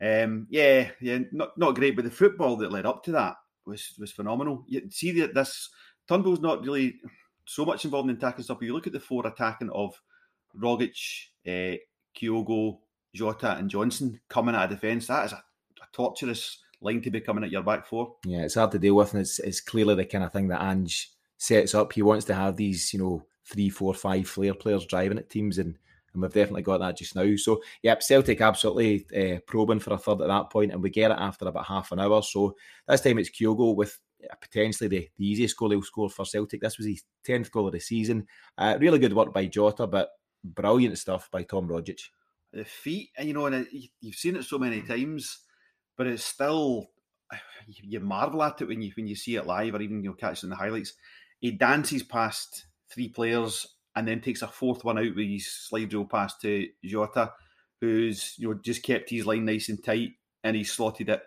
um, 0.02 0.48
yeah, 0.50 0.90
yeah, 1.02 1.20
not 1.32 1.58
not 1.58 1.76
great, 1.76 1.96
but 1.96 2.06
the 2.06 2.12
football 2.12 2.56
that 2.58 2.72
led 2.72 2.86
up 2.86 3.04
to 3.06 3.12
that 3.14 3.36
was 3.66 3.94
was 4.00 4.12
phenomenal. 4.12 4.64
You 4.68 4.90
see 4.90 5.12
that 5.20 5.34
this 5.34 5.70
Turnbull's 6.08 6.42
not 6.42 6.64
really 6.64 6.96
so 7.46 7.66
much 7.66 7.86
involved 7.86 8.10
in 8.10 8.16
attacking 8.16 8.44
stuff. 8.44 8.60
But 8.60 8.66
you 8.66 8.74
look 8.74 8.88
at 8.88 8.94
the 8.94 9.00
four 9.00 9.26
attacking 9.26 9.70
of 9.72 10.00
Rogic, 10.60 10.98
uh, 11.48 11.78
Kyogo, 12.18 12.80
Jota, 13.14 13.56
and 13.58 13.70
Johnston 13.70 14.20
coming 14.30 14.56
out 14.56 14.66
of 14.66 14.70
defence. 14.72 15.08
That 15.08 15.25
is 15.25 15.34
a, 15.34 15.38
a, 15.38 15.88
torturous 15.94 16.60
line 16.82 17.01
to 17.01 17.12
be 17.12 17.22
coming 17.22 17.44
at 17.44 17.51
your 17.51 17.63
back 17.63 17.88
four. 17.88 18.16
Yeah, 18.25 18.42
it's 18.42 18.56
hard 18.56 18.72
to 18.72 18.80
deal 18.80 18.96
with, 18.96 19.13
and 19.13 19.22
it's 19.22 19.39
it's 19.39 19.62
clearly 19.62 19.96
the 19.96 20.06
kind 20.06 20.24
of 20.24 20.34
thing 20.34 20.48
that 20.50 20.62
Ange 20.62 21.12
sets 21.38 21.75
up. 21.75 21.94
He 21.94 22.01
wants 22.01 22.25
to 22.25 22.36
have 22.36 22.56
these, 22.56 22.94
you 22.94 23.00
know, 23.00 23.25
three, 23.46 23.70
four, 23.70 23.94
five 23.94 24.28
flair 24.28 24.54
players 24.54 24.86
driving 24.86 25.18
at 25.18 25.30
teams 25.30 25.58
and 25.58 25.78
and 26.15 26.24
we've 26.24 26.34
definitely 26.34 26.63
got 26.63 26.79
that 26.79 26.98
just 26.98 27.15
now. 27.15 27.36
So, 27.36 27.62
yep, 27.84 28.01
Celtic 28.01 28.41
absolutely 28.41 29.05
uh, 29.15 29.39
probing 29.45 29.79
for 29.79 29.93
a 29.93 29.98
third 29.98 30.22
at 30.22 30.27
that 30.27 30.50
point, 30.50 30.72
and 30.72 30.81
we 30.81 30.89
get 30.89 31.12
it 31.12 31.17
after 31.19 31.48
about 31.48 31.67
half 31.67 31.91
an 31.91 32.00
hour. 32.00 32.22
So 32.24 32.55
this 32.88 33.01
time 33.01 33.19
it's 33.19 33.29
Kyogo 33.29 33.75
with 33.75 34.00
potentially 34.41 34.88
the, 34.88 35.10
the 35.17 35.27
easiest 35.27 35.57
goal 35.57 35.72
he'll 35.72 35.81
score 35.81 36.10
for 36.10 36.25
Celtic. 36.25 36.62
This 36.62 36.77
was 36.77 36.88
his 36.88 37.03
tenth 37.24 37.51
goal 37.51 37.67
of 37.67 37.74
the 37.74 37.79
season. 37.79 38.27
Uh, 38.57 38.77
really 38.79 39.00
good 39.00 39.13
work 39.13 39.34
by 39.34 39.45
Jota, 39.45 39.88
but 39.88 40.10
brilliant 40.43 40.98
stuff 40.98 41.29
by 41.31 41.43
Tom 41.43 41.67
Rogic. 41.67 42.01
The 42.53 42.65
feet, 42.65 43.10
and 43.17 43.27
you 43.27 43.34
know, 43.34 43.45
and 43.48 43.67
you've 43.72 44.15
seen 44.15 44.38
it 44.38 44.45
so 44.45 44.57
many 44.57 44.81
times, 44.81 45.39
but 45.98 46.07
it's 46.07 46.24
still 46.24 46.88
you 47.67 48.00
marvel 48.00 48.43
at 48.43 48.62
it 48.62 48.67
when 48.67 48.81
you 48.81 48.91
when 48.95 49.07
you 49.07 49.15
see 49.15 49.36
it 49.36 49.45
live 49.45 49.75
or 49.75 49.81
even 49.81 50.03
you 50.03 50.10
know 50.10 50.15
catch 50.15 50.39
it 50.39 50.45
in 50.45 50.50
the 50.50 50.55
highlights. 50.55 50.93
He 51.39 51.51
dances 51.51 52.03
past 52.03 52.65
three 52.89 53.10
players 53.10 53.75
and 53.96 54.08
then 54.08 54.22
takes 54.22 54.42
a 54.42 54.48
fourth 54.48 54.84
one 54.84 54.98
out 54.98 55.16
with 55.16 55.28
his 55.28 55.48
slide 55.48 55.94
rule 55.94 56.06
pass 56.06 56.38
to 56.40 56.68
Jota, 56.84 57.34
who's 57.82 58.36
you 58.38 58.50
know 58.50 58.60
just 58.62 58.84
kept 58.84 59.10
his 59.10 59.25
line 59.25 59.46
nice 59.46 59.70
and 59.70 59.84
tight, 59.84 60.14
and 60.44 60.56
he 60.56 60.64
slotted 60.64 61.10
it 61.10 61.24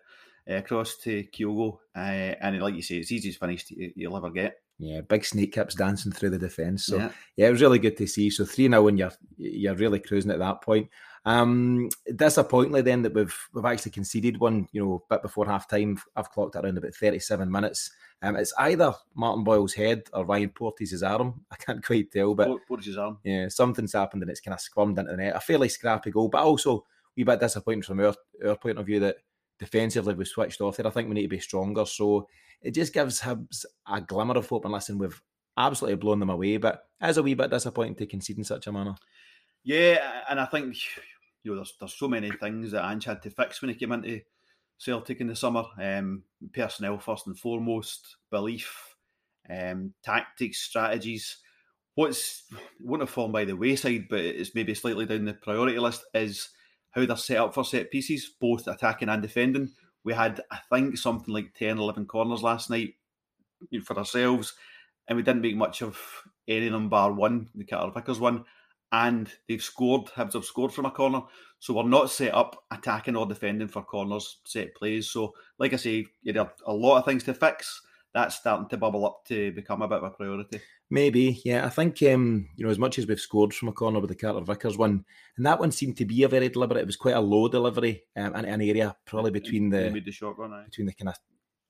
uh, 0.49 0.55
across 0.55 0.97
to 0.99 1.25
Kyogo. 1.25 1.79
Uh, 1.97 2.35
and 2.41 2.61
like 2.61 2.75
you 2.75 2.83
say, 2.83 2.97
it's 2.97 3.13
easiest 3.13 3.41
finish 3.41 3.65
you'll 3.71 4.17
ever 4.17 4.31
get. 4.31 4.57
Yeah, 4.79 5.01
big 5.01 5.25
snake 5.25 5.55
hips 5.55 5.75
dancing 5.75 6.13
through 6.13 6.31
the 6.31 6.39
defence. 6.39 6.87
So 6.87 6.99
yeah. 6.99 7.11
yeah. 7.37 7.49
it 7.49 7.53
was 7.53 7.63
really 7.63 7.81
good 7.81 7.97
to 7.97 8.07
see. 8.07 8.31
So 8.31 8.45
three 8.45 8.69
now, 8.69 8.87
and 8.87 8.99
you're 8.99 9.13
you're 9.37 9.75
really 9.75 9.99
cruising 9.99 10.31
at 10.31 10.39
that 10.39 10.63
point. 10.63 10.89
Um, 11.25 11.89
disappointingly, 12.15 12.83
then 12.83 13.03
that 13.03 13.15
we've 13.15 13.37
we've 13.53 13.65
actually 13.65 13.93
conceded 13.93 14.39
one. 14.39 14.69
You 14.73 14.85
know, 14.85 15.05
bit 15.09 15.23
before 15.23 15.47
half 15.47 15.69
time. 15.69 15.99
I've 16.17 16.31
clocked 16.31 16.57
around 16.57 16.79
about 16.79 16.95
thirty 16.95 17.19
seven 17.19 17.51
minutes. 17.51 17.91
Um, 18.21 18.37
it's 18.37 18.53
either 18.59 18.95
Martin 19.15 19.45
Boyle's 19.45 19.75
head 19.75 20.03
or 20.13 20.25
Ryan 20.25 20.51
Porteous' 20.51 21.03
arm. 21.03 21.45
I 21.51 21.57
can't 21.57 21.85
quite 21.85 22.11
tell, 22.11 22.35
but 22.35 22.49
Porteous' 22.67 22.97
arm. 22.97 23.19
Yeah, 23.23 23.49
something's 23.49 23.93
happened 23.93 24.23
and 24.23 24.31
it's 24.31 24.41
kind 24.41 24.55
of 24.55 24.61
squirmed 24.61 24.99
into 24.99 25.13
the 25.13 25.17
net. 25.17 25.37
A 25.37 25.41
fairly 25.41 25.69
scrappy 25.69 26.11
goal, 26.11 26.29
but 26.29 26.43
also 26.43 26.79
a 26.79 26.83
wee 27.17 27.25
bit 27.25 27.41
disappointing 27.41 27.83
from 27.83 28.01
our, 28.01 28.15
our 28.47 28.57
point 28.57 28.79
of 28.79 28.87
view 28.87 29.01
that 29.01 29.17
defensively 29.59 30.15
we 30.15 30.25
switched 30.25 30.61
off 30.61 30.77
there. 30.77 30.87
I 30.87 30.91
think 30.91 31.09
we 31.09 31.15
need 31.15 31.23
to 31.23 31.29
be 31.29 31.41
stronger. 31.41 31.85
So 31.85 32.29
it 32.61 32.73
just 32.75 32.93
gives 32.93 33.21
Hibs 33.21 33.65
a 33.87 34.01
glimmer 34.01 34.37
of 34.37 34.49
hope. 34.49 34.65
And 34.65 34.73
listen, 34.73 34.99
we've 34.99 35.21
absolutely 35.57 35.97
blown 35.97 36.21
them 36.21 36.31
away, 36.31 36.57
but 36.57 36.85
it 37.01 37.11
is 37.11 37.19
a 37.19 37.23
wee 37.23 37.35
bit 37.35 37.51
disappointing 37.51 37.97
to 37.97 38.07
concede 38.07 38.39
in 38.39 38.45
such 38.45 38.67
a 38.67 38.73
manner. 38.73 38.95
Yeah, 39.69 40.23
and 40.31 40.41
I 40.41 40.47
think 40.47 40.77
you 41.45 41.51
know 41.51 41.57
there's 41.57 41.75
there's 41.79 41.93
so 41.93 42.09
many 42.09 42.31
things 42.31 42.73
that 42.73 42.91
Ange 42.91 43.05
had 43.05 43.23
to 43.23 43.31
fix 43.31 43.61
when 43.61 43.69
he 43.69 43.75
came 43.75 43.93
into 43.93 44.23
Celtic 44.79 45.21
in 45.21 45.27
the 45.27 45.37
summer. 45.37 45.65
Um, 45.81 46.23
personnel 46.55 46.99
first 46.99 47.27
and 47.27 47.39
foremost, 47.39 48.17
belief, 48.31 48.97
um, 49.51 49.93
tactics, 50.03 50.61
strategies. 50.61 51.37
What's 51.97 52.45
won't 52.81 53.03
have 53.03 53.11
fallen 53.11 53.31
by 53.31 53.45
the 53.45 53.57
wayside, 53.57 54.07
but 54.09 54.21
it's 54.21 54.55
maybe 54.55 54.73
slightly 54.73 55.05
down 55.05 55.27
the 55.27 55.35
priority 55.35 55.79
list 55.79 56.03
is 56.15 56.49
how 56.93 57.05
they're 57.05 57.17
set 57.17 57.37
up 57.37 57.53
for 57.53 57.63
set 57.63 57.91
pieces, 57.91 58.31
both 58.41 58.69
attacking 58.69 59.11
and 59.11 59.21
defending. 59.21 59.73
We 60.03 60.15
had, 60.15 60.41
I 60.51 60.61
think, 60.73 60.97
something 60.97 61.35
like 61.35 61.53
10, 61.53 61.77
11 61.77 62.07
corners 62.07 62.43
last 62.43 62.71
night 62.71 62.95
for 63.85 63.99
ourselves, 63.99 64.55
and 65.07 65.17
we 65.17 65.23
didn't 65.23 65.43
make 65.43 65.57
much 65.57 65.83
of 65.83 65.99
any 66.47 66.69
of 66.69 66.73
them 66.73 66.89
bar 66.89 67.13
one, 67.13 67.51
the 67.55 67.65
Carter 67.65 67.93
Vickers 67.93 68.19
one. 68.19 68.47
And 68.90 69.30
they've 69.49 69.62
scored, 69.62 70.07
Hibs 70.07 70.33
have 70.33 70.45
scored 70.45 70.73
from 70.73 70.87
a 70.87 70.90
corner. 70.90 71.23
So 71.59 71.75
we're 71.75 71.83
not 71.83 72.11
set 72.11 72.35
up 72.35 72.64
attacking 72.71 73.16
or 73.16 73.26
defending 73.26 73.68
for 73.68 73.83
corners, 73.83 74.38
set 74.45 74.75
plays. 74.75 75.11
So, 75.11 75.35
like 75.59 75.73
I 75.73 75.76
say, 75.76 76.07
you 76.23 76.33
have 76.35 76.52
a 76.66 76.73
lot 76.73 76.99
of 76.99 77.04
things 77.04 77.25
to 77.25 77.35
fix. 77.35 77.83
That's 78.14 78.37
starting 78.37 78.68
to 78.68 78.76
bubble 78.76 79.04
up 79.04 79.25
to 79.26 79.52
become 79.52 79.83
a 79.83 79.88
bit 79.88 79.99
of 79.99 80.04
a 80.04 80.11
priority. 80.11 80.61
Maybe, 80.90 81.42
yeah. 81.45 81.66
I 81.66 81.68
think 81.68 82.02
um, 82.04 82.49
you 82.57 82.64
know, 82.64 82.71
as 82.71 82.78
much 82.78 82.99
as 82.99 83.07
we've 83.07 83.21
scored 83.21 83.52
from 83.52 83.68
a 83.68 83.73
corner 83.73 84.00
with 84.00 84.09
the 84.09 84.16
Carter 84.16 84.40
Vickers 84.40 84.78
one, 84.78 85.04
and 85.37 85.45
that 85.45 85.61
one 85.61 85.71
seemed 85.71 85.99
to 85.99 86.07
be 86.07 86.23
a 86.23 86.28
very 86.28 86.49
deliberate. 86.49 86.80
It 86.80 86.87
was 86.87 86.97
quite 86.97 87.16
a 87.16 87.21
low 87.21 87.49
delivery 87.49 88.04
um, 88.16 88.35
in 88.35 88.47
an 88.47 88.62
area 88.62 88.97
probably 89.04 89.30
between 89.30 89.68
the, 89.68 90.00
the 90.02 90.11
short 90.11 90.38
run, 90.38 90.64
between 90.64 90.87
the 90.87 90.95
kind 90.95 91.11
of 91.11 91.16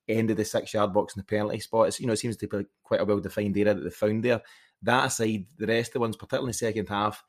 end 0.09 0.31
of 0.31 0.37
the 0.37 0.45
six 0.45 0.75
yard 0.75 0.93
box 0.93 1.15
and 1.15 1.23
the 1.23 1.27
penalty 1.27 1.61
spot. 1.61 1.89
It's, 1.89 2.01
you 2.01 2.07
know, 2.07 2.13
it 2.13 2.19
seems 2.19 2.37
to 2.39 2.47
be 2.47 2.65
quite 2.83 3.01
a 3.01 3.05
well 3.05 3.21
defined 3.21 3.57
area 3.57 3.75
that 3.75 3.83
they 3.83 3.91
found 3.91 4.25
there. 4.25 4.41
That 4.83 5.07
aside, 5.07 5.47
the 5.57 5.67
rest 5.67 5.91
of 5.91 5.95
the 5.95 6.01
ones, 6.01 6.17
particularly 6.17 6.47
in 6.47 6.49
the 6.49 6.55
second 6.55 6.89
half, 6.89 7.25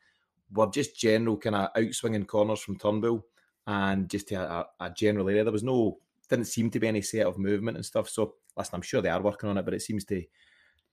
were 0.52 0.68
just 0.68 0.96
general 0.96 1.38
kind 1.38 1.56
of 1.56 1.74
outswinging 1.74 2.28
corners 2.28 2.60
from 2.60 2.78
Turnbull 2.78 3.26
and 3.68 4.10
just 4.10 4.32
a, 4.32 4.66
a, 4.80 4.90
general 4.92 5.30
area. 5.30 5.44
There 5.44 5.54
was 5.54 5.64
no, 5.64 6.00
didn't 6.30 6.46
seem 6.46 6.70
to 6.72 6.80
be 6.80 6.88
any 6.88 7.02
set 7.02 7.26
of 7.26 7.38
movement 7.38 7.78
and 7.78 7.86
stuff. 7.86 8.10
So, 8.10 8.36
listen, 8.58 8.76
I'm 8.76 8.82
sure 8.82 9.02
they 9.02 9.10
are 9.10 9.22
working 9.22 9.50
on 9.50 9.58
it, 9.58 9.66
but 9.66 9.74
it 9.74 9.82
seems 9.82 10.06
to 10.06 10.24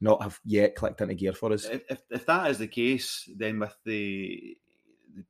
not 0.00 0.22
have 0.22 0.38
yet 0.44 0.74
clicked 0.74 1.00
into 1.00 1.14
gear 1.14 1.32
for 1.32 1.52
us. 1.52 1.64
If, 1.64 2.02
if, 2.10 2.26
that 2.26 2.50
is 2.50 2.58
the 2.58 2.66
case, 2.66 3.28
then 3.34 3.60
with 3.60 3.76
the, 3.84 4.56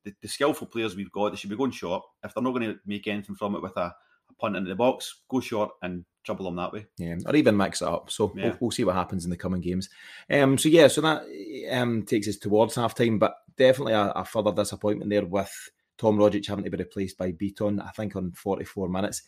the, 0.03 0.13
the 0.21 0.27
skillful 0.27 0.67
players 0.67 0.95
we've 0.95 1.11
got, 1.11 1.29
they 1.29 1.37
should 1.37 1.49
be 1.49 1.55
going 1.55 1.71
short. 1.71 2.03
If 2.23 2.33
they're 2.33 2.43
not 2.43 2.51
going 2.51 2.73
to 2.73 2.79
make 2.85 3.07
anything 3.07 3.35
from 3.35 3.55
it 3.55 3.61
with 3.61 3.77
a 3.77 3.95
punt 4.39 4.55
into 4.55 4.69
the 4.69 4.75
box, 4.75 5.21
go 5.29 5.39
short 5.39 5.71
and 5.81 6.05
trouble 6.23 6.45
them 6.45 6.55
that 6.55 6.73
way. 6.73 6.85
Yeah, 6.97 7.15
or 7.25 7.35
even 7.35 7.57
mix 7.57 7.81
it 7.81 7.87
up. 7.87 8.09
So 8.09 8.31
yeah. 8.35 8.45
we'll, 8.45 8.57
we'll, 8.61 8.71
see 8.71 8.83
what 8.83 8.95
happens 8.95 9.23
in 9.23 9.29
the 9.29 9.37
coming 9.37 9.61
games. 9.61 9.89
Um, 10.29 10.57
so 10.57 10.69
yeah, 10.69 10.87
so 10.87 11.01
that 11.01 11.23
um, 11.71 12.03
takes 12.03 12.27
us 12.27 12.37
towards 12.37 12.75
half 12.75 12.95
time, 12.95 13.19
but 13.19 13.35
definitely 13.57 13.93
a, 13.93 14.11
a, 14.11 14.25
further 14.25 14.51
disappointment 14.51 15.09
there 15.09 15.25
with 15.25 15.51
Tom 15.97 16.17
Rogic 16.17 16.45
having 16.47 16.65
to 16.65 16.69
be 16.69 16.77
replaced 16.77 17.17
by 17.17 17.31
Bitton, 17.31 17.83
I 17.85 17.89
think 17.91 18.15
on 18.15 18.31
44 18.31 18.89
minutes. 18.89 19.23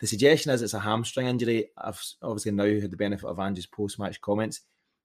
The 0.00 0.06
suggestion 0.06 0.52
is 0.52 0.62
it's 0.62 0.74
a 0.74 0.80
hamstring 0.80 1.26
injury. 1.26 1.70
I've 1.78 2.00
obviously 2.22 2.52
now 2.52 2.64
had 2.64 2.90
the 2.90 2.96
benefit 2.96 3.26
of 3.26 3.38
Ange's 3.38 3.66
post 3.66 3.98
match 3.98 4.20
comments 4.20 4.60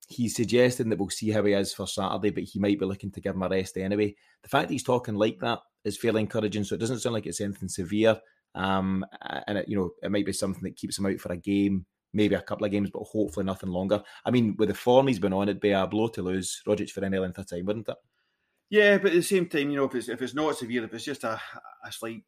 he's 0.08 0.36
suggesting 0.36 0.90
that 0.90 0.98
we'll 0.98 1.10
see 1.10 1.30
how 1.32 1.44
he 1.44 1.54
is 1.54 1.74
for 1.74 1.86
Saturday, 1.86 2.30
but 2.30 2.44
he 2.44 2.60
might 2.60 2.80
be 2.80 2.86
looking 2.86 3.12
to 3.12 3.22
give 3.22 3.36
him 3.36 3.44
a 3.44 3.50
rest 3.50 3.78
anyway. 3.78 4.16
The 4.42 4.50
fact 4.50 4.70
that 4.70 4.74
he's 4.74 4.84
talking 4.84 5.16
like 5.16 5.40
that 5.40 5.60
is 5.84 5.98
fairly 5.98 6.22
encouraging, 6.22 6.64
so 6.64 6.76
it 6.76 6.80
doesn't 6.80 7.00
sound 7.00 7.14
like 7.14 7.26
it's 7.26 7.42
anything 7.42 7.68
severe. 7.68 8.20
Um, 8.58 9.06
and 9.48 9.60
it, 9.60 9.70
you 9.70 9.78
know, 9.78 9.92
it 10.02 10.12
might 10.12 10.26
be 10.26 10.34
something 10.34 10.64
that 10.64 10.76
keeps 10.76 10.98
him 10.98 11.06
out 11.06 11.20
for 11.20 11.32
a 11.32 11.38
game, 11.38 11.86
maybe 12.14 12.36
a 12.36 12.42
couple 12.42 12.66
of 12.66 12.72
games, 12.72 12.90
but 12.92 13.04
hopefully 13.04 13.46
nothing 13.46 13.70
longer. 13.70 14.02
I 14.26 14.32
mean, 14.32 14.56
with 14.58 14.70
the 14.70 14.76
form 14.76 15.08
he's 15.08 15.20
been 15.20 15.34
on, 15.34 15.50
it'd 15.50 15.62
be 15.62 15.72
a 15.72 15.86
blow 15.88 16.08
to 16.10 16.22
lose 16.22 16.62
Rogic 16.68 16.90
for 16.90 17.04
any 17.04 17.18
length 17.18 17.38
of 17.38 17.50
time, 17.50 17.66
wouldn't 17.66 17.90
it? 17.90 17.98
Yeah, 18.70 18.98
but 18.98 19.12
at 19.12 19.14
the 19.14 19.22
same 19.22 19.48
time, 19.48 19.70
you 19.70 19.78
know, 19.78 19.86
if 19.86 19.96
it's 19.96 20.10
if 20.10 20.22
it's 20.22 20.34
not 20.34 20.58
severe, 20.58 20.84
if 20.84 20.94
it's 20.94 21.06
just 21.06 21.24
a, 21.24 21.40
a 21.86 21.92
slight 21.92 22.24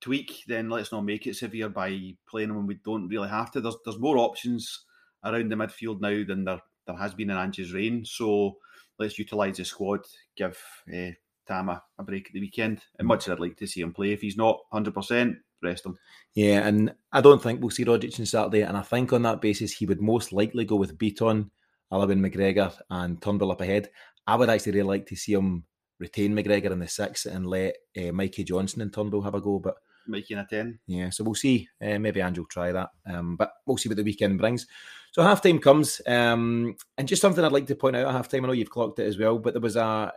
tweak, 0.00 0.44
then 0.46 0.70
let's 0.70 0.92
not 0.92 1.04
make 1.04 1.26
it 1.26 1.36
severe 1.36 1.68
by 1.68 2.14
playing 2.26 2.50
him 2.50 2.56
when 2.56 2.66
we 2.66 2.78
don't 2.84 3.08
really 3.08 3.28
have 3.28 3.50
to. 3.50 3.60
There's 3.60 3.76
there's 3.84 3.98
more 3.98 4.16
options 4.16 4.86
around 5.24 5.50
the 5.50 5.56
midfield 5.56 6.00
now 6.00 6.24
than 6.26 6.44
there 6.44 6.60
there 6.86 6.96
has 6.96 7.14
been 7.14 7.30
in 7.30 7.36
Ange's 7.36 7.72
reign. 7.72 8.04
So 8.04 8.58
let's 8.98 9.18
utilise 9.18 9.56
the 9.56 9.64
squad, 9.64 10.00
give 10.36 10.58
uh, 10.92 11.10
Tam 11.46 11.68
a, 11.68 11.82
a, 11.98 12.02
break 12.02 12.26
at 12.26 12.32
the 12.32 12.40
weekend. 12.40 12.82
And 12.98 13.08
much 13.08 13.26
as 13.26 13.32
I'd 13.32 13.40
like 13.40 13.56
to 13.58 13.66
see 13.66 13.80
him 13.80 13.92
play, 13.92 14.12
if 14.12 14.20
he's 14.20 14.36
not 14.36 14.60
100%, 14.72 15.36
rest 15.62 15.86
him. 15.86 15.96
Yeah, 16.34 16.66
and 16.66 16.94
I 17.12 17.20
don't 17.20 17.42
think 17.42 17.60
we'll 17.60 17.70
see 17.70 17.84
Rogic 17.84 18.18
on 18.18 18.26
Saturday. 18.26 18.62
And 18.62 18.76
I 18.76 18.82
think 18.82 19.12
on 19.12 19.22
that 19.22 19.40
basis, 19.40 19.72
he 19.72 19.86
would 19.86 20.00
most 20.00 20.32
likely 20.32 20.64
go 20.64 20.76
with 20.76 20.98
Bitton, 20.98 21.50
Alvin 21.92 22.20
McGregor, 22.20 22.72
and 22.90 23.20
Turnbull 23.20 23.52
up 23.52 23.60
ahead. 23.60 23.90
I 24.26 24.36
would 24.36 24.50
actually 24.50 24.72
really 24.72 24.88
like 24.88 25.06
to 25.06 25.16
see 25.16 25.32
him 25.32 25.64
retain 25.98 26.34
McGregor 26.34 26.70
in 26.70 26.78
the 26.78 26.88
six 26.88 27.26
and 27.26 27.46
let 27.46 27.76
uh, 27.96 28.12
Mikey 28.12 28.44
Johnston 28.44 28.82
and 28.82 28.92
Turnbull 28.92 29.22
have 29.22 29.34
a 29.34 29.40
go. 29.40 29.58
But 29.58 29.76
making 30.06 30.38
a 30.38 30.46
10. 30.46 30.78
Yeah, 30.86 31.10
so 31.10 31.24
we'll 31.24 31.34
see. 31.34 31.68
Uh, 31.80 31.98
maybe 31.98 32.20
Ange 32.20 32.38
will 32.38 32.46
try 32.46 32.72
that. 32.72 32.90
Um, 33.06 33.36
but 33.36 33.52
we'll 33.66 33.76
see 33.76 33.88
what 33.88 33.96
the 33.96 34.02
weekend 34.02 34.38
brings. 34.38 34.66
So 35.12 35.22
half 35.22 35.42
time 35.42 35.58
comes. 35.58 36.00
Um, 36.06 36.76
and 36.98 37.08
just 37.08 37.22
something 37.22 37.44
I'd 37.44 37.52
like 37.52 37.66
to 37.66 37.74
point 37.74 37.96
out 37.96 38.06
at 38.06 38.12
half 38.12 38.28
time. 38.28 38.44
I 38.44 38.48
know 38.48 38.52
you've 38.52 38.70
clocked 38.70 38.98
it 38.98 39.06
as 39.06 39.18
well, 39.18 39.38
but 39.38 39.54
there 39.54 39.60
was 39.60 39.76
a, 39.76 40.12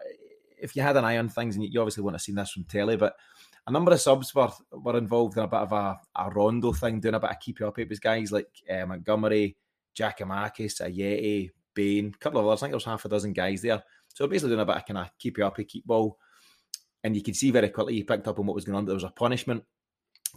if 0.59 0.75
you 0.75 0.81
had 0.81 0.97
an 0.97 1.05
eye 1.05 1.17
on 1.17 1.29
things, 1.29 1.55
and 1.55 1.63
you 1.63 1.79
obviously 1.79 2.03
wouldn't 2.03 2.15
have 2.15 2.23
seen 2.23 2.35
this 2.35 2.51
from 2.51 2.63
telly, 2.63 2.97
but 2.97 3.15
a 3.67 3.71
number 3.71 3.91
of 3.91 3.99
subs 3.99 4.33
were, 4.33 4.49
were 4.71 4.97
involved 4.97 5.37
in 5.37 5.43
a 5.43 5.47
bit 5.47 5.59
of 5.59 5.73
a, 5.73 5.99
a 6.15 6.29
rondo 6.29 6.71
thing, 6.71 7.01
doing 7.01 7.15
a 7.15 7.19
bit 7.19 7.31
of 7.31 7.39
keep 7.41 7.59
you 7.59 7.67
up. 7.67 7.77
It 7.77 7.89
was 7.89 7.99
guys 7.99 8.31
like 8.31 8.47
uh, 8.69 8.85
Montgomery, 8.85 9.57
Giakoumakis, 9.93 10.81
Ajeti, 10.81 11.49
Bain, 11.73 12.13
a 12.15 12.17
couple 12.17 12.39
of 12.39 12.47
others. 12.47 12.63
I 12.63 12.65
think 12.65 12.71
there 12.71 12.77
was 12.77 12.85
half 12.85 13.03
a 13.03 13.09
dozen 13.09 13.33
guys 13.33 13.61
there. 13.61 13.83
So 14.07 14.25
basically 14.25 14.51
doing 14.51 14.61
a 14.61 14.65
bit 14.65 14.77
of 14.77 14.85
kind 14.85 14.99
of 14.99 15.09
keep 15.19 15.37
you 15.37 15.45
up, 15.45 15.57
keep 15.67 15.85
ball. 15.85 16.17
And 17.03 17.13
you 17.13 17.21
could 17.21 17.35
see 17.35 17.51
very 17.51 17.69
quickly, 17.69 17.95
he 17.95 18.03
picked 18.03 18.27
up 18.27 18.39
on 18.39 18.45
what 18.45 18.55
was 18.55 18.63
going 18.63 18.77
on. 18.77 18.85
There 18.85 18.95
was 18.95 19.03
a 19.03 19.09
punishment 19.09 19.63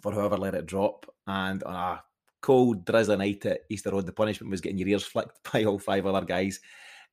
for 0.03 0.13
whoever 0.13 0.37
let 0.37 0.57
it 0.57 0.67
drop. 0.67 1.07
And 1.27 1.63
on 1.63 1.75
a 1.75 2.03
cold, 2.43 2.85
drizzly 2.85 3.17
night 3.17 3.47
at 3.47 3.61
Easter 3.71 3.93
Road, 3.93 4.07
the 4.07 4.13
punishment 4.13 4.51
was 4.51 4.61
getting 4.61 4.79
your 4.79 4.89
ears 4.89 5.05
flicked 5.07 5.39
by 5.53 5.65
all 5.65 5.79
five 5.79 6.05
other 6.05 6.27
guys. 6.27 6.59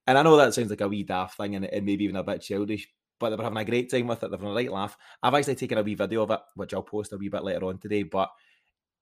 And 0.08 0.18
I 0.18 0.24
know 0.24 0.36
that 0.38 0.54
sounds 0.56 0.72
like 0.72 0.82
a 0.82 0.88
wee 0.88 1.04
daft 1.04 1.38
thing 1.38 1.56
and, 1.56 1.66
and 1.66 1.86
maybe 1.86 2.06
even 2.06 2.16
a 2.16 2.24
bit 2.24 2.42
childish, 2.42 2.88
but 3.20 3.30
they 3.30 3.36
were 3.36 3.44
having 3.44 3.58
a 3.58 3.66
great 3.66 3.90
time 3.90 4.08
with 4.08 4.24
it. 4.24 4.32
They 4.32 4.38
were 4.38 4.44
having 4.44 4.52
a 4.52 4.56
right 4.56 4.72
laugh. 4.72 4.98
I've 5.22 5.34
actually 5.34 5.56
taken 5.56 5.78
a 5.78 5.84
wee 5.84 5.96
video 5.96 6.24
of 6.24 6.32
it, 6.32 6.40
which 6.56 6.74
I'll 6.74 6.84
post 6.84 7.14
a 7.14 7.18
wee 7.18 7.30
bit 7.30 7.44
later 7.44 7.66
on 7.66 7.78
today. 7.78 8.04
But 8.04 8.30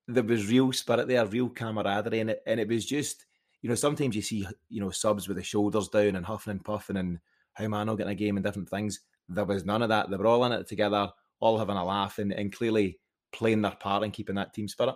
there 0.08 0.24
was 0.24 0.50
real 0.50 0.72
spirit 0.72 1.08
there, 1.08 1.26
real 1.26 1.50
camaraderie 1.50 2.20
in 2.20 2.30
it. 2.30 2.42
And 2.46 2.60
it 2.60 2.68
was 2.68 2.86
just, 2.86 3.26
you 3.62 3.70
know, 3.70 3.76
sometimes 3.76 4.16
you 4.16 4.22
see, 4.22 4.48
you 4.70 4.82
know, 4.82 4.92
subs 4.92 5.28
with 5.28 5.38
the 5.38 5.44
shoulders 5.44 5.90
down 5.90 6.16
and 6.16 6.26
huffing 6.26 6.52
and 6.52 6.64
puffing 6.64 6.98
and 6.98 7.20
how 7.54 7.68
man 7.68 7.88
will 7.88 7.96
get 7.96 8.06
in 8.06 8.12
a 8.12 8.16
game 8.16 8.38
and 8.38 8.46
different 8.46 8.70
things. 8.70 9.02
There 9.28 9.46
was 9.46 9.66
none 9.66 9.82
of 9.82 9.90
that. 9.90 10.10
They 10.10 10.18
were 10.18 10.28
all 10.28 10.46
in 10.46 10.52
it 10.52 10.68
together, 10.68 11.12
all 11.40 11.58
having 11.58 11.78
a 11.78 11.84
laugh 11.84 12.20
and, 12.20 12.32
and 12.32 12.54
clearly 12.54 13.00
playing 13.32 13.62
their 13.62 13.72
part 13.72 14.04
in 14.04 14.12
keeping 14.12 14.36
that 14.36 14.54
team 14.54 14.68
spirit. 14.68 14.96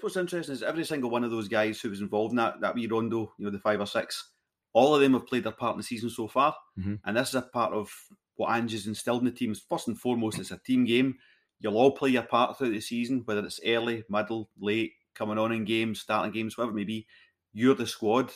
What's 0.00 0.16
interesting 0.16 0.54
is 0.54 0.64
every 0.64 0.84
single 0.84 1.10
one 1.10 1.22
of 1.22 1.30
those 1.30 1.46
guys 1.46 1.80
who 1.80 1.90
was 1.90 2.00
involved 2.00 2.32
in 2.32 2.36
that 2.36 2.60
that 2.60 2.74
wee 2.74 2.88
rondo, 2.88 3.32
you 3.38 3.44
know, 3.44 3.52
the 3.52 3.60
five 3.60 3.80
or 3.80 3.86
six, 3.86 4.32
all 4.78 4.94
of 4.94 5.00
them 5.00 5.14
have 5.14 5.26
played 5.26 5.44
their 5.44 5.52
part 5.52 5.74
in 5.74 5.78
the 5.78 5.84
season 5.84 6.10
so 6.10 6.28
far, 6.28 6.54
mm-hmm. 6.78 6.94
and 7.04 7.16
this 7.16 7.30
is 7.30 7.34
a 7.34 7.42
part 7.42 7.72
of 7.72 7.90
what 8.36 8.54
Ange's 8.54 8.86
instilled 8.86 9.20
in 9.20 9.26
the 9.26 9.30
teams. 9.32 9.64
First 9.68 9.88
and 9.88 9.98
foremost, 9.98 10.38
it's 10.38 10.52
a 10.52 10.58
team 10.58 10.84
game. 10.84 11.16
You'll 11.60 11.76
all 11.76 11.90
play 11.90 12.10
your 12.10 12.22
part 12.22 12.56
throughout 12.56 12.72
the 12.72 12.80
season, 12.80 13.22
whether 13.24 13.44
it's 13.44 13.60
early, 13.66 14.04
middle, 14.08 14.48
late, 14.60 14.92
coming 15.14 15.38
on 15.38 15.52
in 15.52 15.64
games, 15.64 16.00
starting 16.00 16.32
games, 16.32 16.56
whatever 16.56 16.72
it 16.72 16.76
may 16.76 16.84
be. 16.84 17.06
You're 17.52 17.74
the 17.74 17.86
squad, 17.86 18.32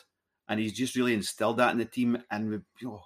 and 0.49 0.59
he's 0.59 0.73
just 0.73 0.97
really 0.97 1.15
instilled 1.15 1.59
that 1.59 1.71
in 1.71 1.79
the 1.79 1.85
team. 1.85 2.23
And 2.31 2.63
you 2.81 2.89
know, 2.89 3.03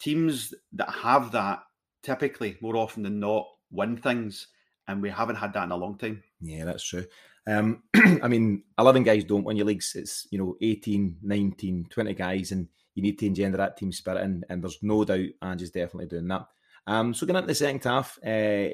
teams 0.00 0.54
that 0.72 0.90
have 0.90 1.32
that 1.32 1.60
typically 2.02 2.56
more 2.60 2.76
often 2.76 3.02
than 3.02 3.20
not 3.20 3.46
win 3.70 3.96
things 3.96 4.48
and 4.88 5.02
we 5.02 5.10
haven't 5.10 5.36
had 5.36 5.52
that 5.54 5.64
in 5.64 5.72
a 5.72 5.76
long 5.76 5.96
time. 5.96 6.22
Yeah, 6.40 6.64
that's 6.64 6.84
true. 6.84 7.04
Um, 7.46 7.82
I 7.94 8.28
mean, 8.28 8.64
11 8.78 9.02
guys 9.02 9.24
don't 9.24 9.44
win 9.44 9.56
your 9.56 9.66
leagues. 9.66 9.92
It's, 9.94 10.26
you 10.30 10.38
know, 10.38 10.56
18, 10.60 11.18
19, 11.22 11.86
20 11.90 12.14
guys, 12.14 12.52
and 12.52 12.68
you 12.94 13.02
need 13.02 13.18
to 13.18 13.26
engender 13.26 13.56
that 13.56 13.76
team 13.76 13.92
spirit, 13.92 14.22
and, 14.22 14.44
and 14.48 14.62
there's 14.62 14.78
no 14.82 15.04
doubt 15.04 15.26
Ange 15.42 15.62
is 15.62 15.70
definitely 15.70 16.06
doing 16.06 16.28
that. 16.28 16.46
Um, 16.86 17.14
so 17.14 17.26
going 17.26 17.36
into 17.36 17.48
the 17.48 17.54
second 17.54 17.82
half, 17.84 18.18
uh, 18.24 18.68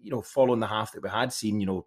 you 0.00 0.10
know, 0.10 0.22
following 0.22 0.60
the 0.60 0.66
half 0.66 0.92
that 0.92 1.02
we 1.02 1.08
had 1.08 1.32
seen, 1.32 1.60
you 1.60 1.66
know, 1.66 1.86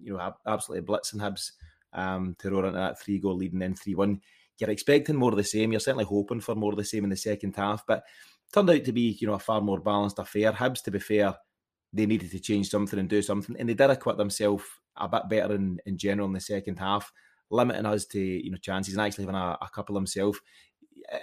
you 0.00 0.12
know, 0.12 0.34
absolutely 0.46 0.86
blitzing 0.86 1.20
Hibs 1.20 1.52
um, 1.92 2.36
to 2.38 2.50
roll 2.50 2.64
into 2.64 2.78
that 2.78 3.00
three 3.00 3.18
goal 3.18 3.36
leading 3.36 3.60
then 3.60 3.74
3 3.74 3.94
1. 3.94 4.20
You're 4.58 4.70
expecting 4.70 5.16
more 5.16 5.30
of 5.30 5.36
the 5.36 5.44
same. 5.44 5.70
You're 5.70 5.80
certainly 5.80 6.04
hoping 6.04 6.40
for 6.40 6.56
more 6.56 6.72
of 6.72 6.78
the 6.78 6.84
same 6.84 7.04
in 7.04 7.10
the 7.10 7.16
second 7.16 7.54
half, 7.54 7.84
but 7.86 8.02
turned 8.52 8.70
out 8.70 8.84
to 8.84 8.92
be, 8.92 9.16
you 9.20 9.28
know, 9.28 9.34
a 9.34 9.38
far 9.38 9.60
more 9.60 9.80
balanced 9.80 10.18
affair. 10.18 10.52
Hibs, 10.52 10.82
to 10.82 10.90
be 10.90 10.98
fair, 10.98 11.34
they 11.92 12.06
needed 12.06 12.30
to 12.32 12.40
change 12.40 12.68
something 12.68 12.98
and 12.98 13.08
do 13.08 13.22
something, 13.22 13.56
and 13.58 13.68
they 13.68 13.74
did 13.74 13.90
acquit 13.90 14.16
themselves 14.16 14.64
a 14.98 15.08
bit 15.08 15.28
better 15.28 15.54
in, 15.54 15.80
in 15.86 15.96
general 15.98 16.26
in 16.26 16.32
the 16.32 16.40
second 16.40 16.78
half, 16.78 17.12
limiting 17.50 17.86
us 17.86 18.04
to 18.06 18.20
you 18.20 18.50
know 18.50 18.58
chances 18.58 18.94
and 18.94 19.02
actually 19.02 19.24
having 19.24 19.36
a, 19.40 19.58
a 19.60 19.68
couple 19.74 19.94
themselves. 19.94 20.38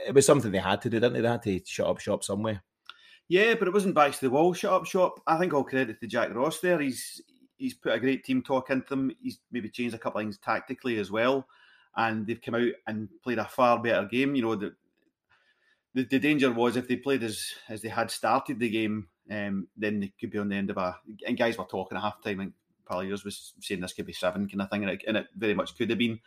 It 0.07 0.15
was 0.15 0.25
something 0.25 0.51
they 0.51 0.57
had 0.57 0.81
to 0.81 0.89
do, 0.89 0.99
didn't 0.99 1.13
they? 1.13 1.21
They 1.21 1.27
had 1.27 1.43
to 1.43 1.61
shut 1.65 1.87
up 1.87 1.99
shop 1.99 2.23
somewhere. 2.23 2.63
Yeah, 3.27 3.55
but 3.55 3.67
it 3.67 3.73
wasn't 3.73 3.95
back 3.95 4.13
to 4.13 4.21
the 4.21 4.29
wall. 4.29 4.53
Shut 4.53 4.73
up 4.73 4.85
shop. 4.85 5.19
I 5.25 5.37
think 5.37 5.53
all 5.53 5.63
credit 5.63 5.99
to 5.99 6.07
Jack 6.07 6.33
Ross 6.33 6.59
there. 6.59 6.79
He's 6.79 7.21
he's 7.57 7.73
put 7.73 7.93
a 7.93 7.99
great 7.99 8.23
team 8.23 8.41
talk 8.41 8.69
into 8.69 8.89
them. 8.89 9.11
He's 9.21 9.39
maybe 9.51 9.69
changed 9.69 9.95
a 9.95 9.97
couple 9.97 10.19
of 10.19 10.25
things 10.25 10.37
tactically 10.37 10.97
as 10.99 11.11
well, 11.11 11.47
and 11.95 12.27
they've 12.27 12.41
come 12.41 12.55
out 12.55 12.69
and 12.87 13.09
played 13.23 13.39
a 13.39 13.45
far 13.45 13.81
better 13.81 14.05
game. 14.05 14.35
You 14.35 14.43
know, 14.43 14.55
the 14.55 14.75
the, 15.95 16.03
the 16.03 16.19
danger 16.19 16.51
was 16.51 16.75
if 16.75 16.87
they 16.87 16.97
played 16.97 17.23
as 17.23 17.53
as 17.69 17.81
they 17.81 17.89
had 17.89 18.11
started 18.11 18.59
the 18.59 18.69
game, 18.69 19.07
um, 19.31 19.67
then 19.75 19.99
they 19.99 20.13
could 20.19 20.29
be 20.29 20.37
on 20.37 20.49
the 20.49 20.55
end 20.55 20.69
of 20.69 20.77
a. 20.77 20.97
And 21.25 21.37
guys 21.37 21.57
were 21.57 21.65
talking 21.65 21.97
at 21.97 22.03
half 22.03 22.21
time, 22.23 22.41
and 22.41 22.53
Paliers 22.85 23.23
was 23.23 23.53
saying 23.59 23.81
this 23.81 23.93
could 23.93 24.05
be 24.05 24.13
seven 24.13 24.47
kind 24.47 24.61
of 24.61 24.69
thing, 24.69 24.83
and 24.83 24.91
it, 24.91 25.03
and 25.07 25.17
it 25.17 25.27
very 25.35 25.53
much 25.53 25.77
could 25.77 25.89
have 25.89 25.99
been. 25.99 26.19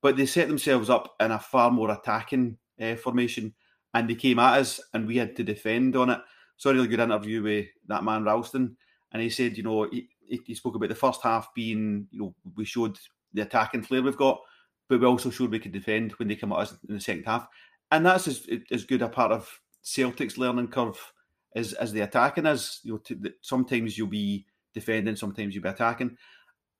But 0.00 0.16
they 0.16 0.26
set 0.26 0.48
themselves 0.48 0.90
up 0.90 1.14
in 1.20 1.30
a 1.30 1.38
far 1.38 1.70
more 1.70 1.90
attacking 1.90 2.56
uh, 2.80 2.96
formation, 2.96 3.54
and 3.94 4.08
they 4.08 4.14
came 4.14 4.38
at 4.38 4.58
us, 4.60 4.80
and 4.94 5.06
we 5.06 5.16
had 5.16 5.36
to 5.36 5.44
defend 5.44 5.96
on 5.96 6.10
it. 6.10 6.20
Saw 6.56 6.70
a 6.70 6.74
really 6.74 6.88
good 6.88 7.00
interview 7.00 7.42
with 7.42 7.66
that 7.88 8.04
man 8.04 8.24
Ralston, 8.24 8.76
and 9.12 9.22
he 9.22 9.30
said, 9.30 9.56
you 9.56 9.62
know, 9.62 9.88
he, 9.90 10.08
he 10.46 10.54
spoke 10.54 10.76
about 10.76 10.88
the 10.88 10.94
first 10.94 11.22
half 11.22 11.52
being, 11.54 12.06
you 12.10 12.20
know, 12.20 12.34
we 12.56 12.64
showed 12.64 12.98
the 13.32 13.42
attacking 13.42 13.82
flair 13.82 14.02
we've 14.02 14.16
got, 14.16 14.40
but 14.88 15.00
we 15.00 15.06
also 15.06 15.30
showed 15.30 15.50
we 15.50 15.58
could 15.58 15.72
defend 15.72 16.12
when 16.12 16.28
they 16.28 16.36
come 16.36 16.52
at 16.52 16.58
us 16.58 16.76
in 16.88 16.94
the 16.94 17.00
second 17.00 17.24
half 17.24 17.48
and 17.90 18.06
that's 18.06 18.28
as 18.28 18.46
as 18.70 18.84
good 18.84 19.02
a 19.02 19.08
part 19.08 19.32
of 19.32 19.60
Celtic's 19.82 20.38
learning 20.38 20.68
curve 20.68 21.12
as 21.54 21.72
as 21.74 21.92
the 21.92 22.00
attacking 22.00 22.46
is. 22.46 22.80
You 22.82 22.92
know, 22.92 22.98
to, 22.98 23.32
sometimes 23.40 23.96
you'll 23.98 24.08
be 24.08 24.46
defending, 24.74 25.16
sometimes 25.16 25.54
you'll 25.54 25.62
be 25.62 25.68
attacking. 25.68 26.16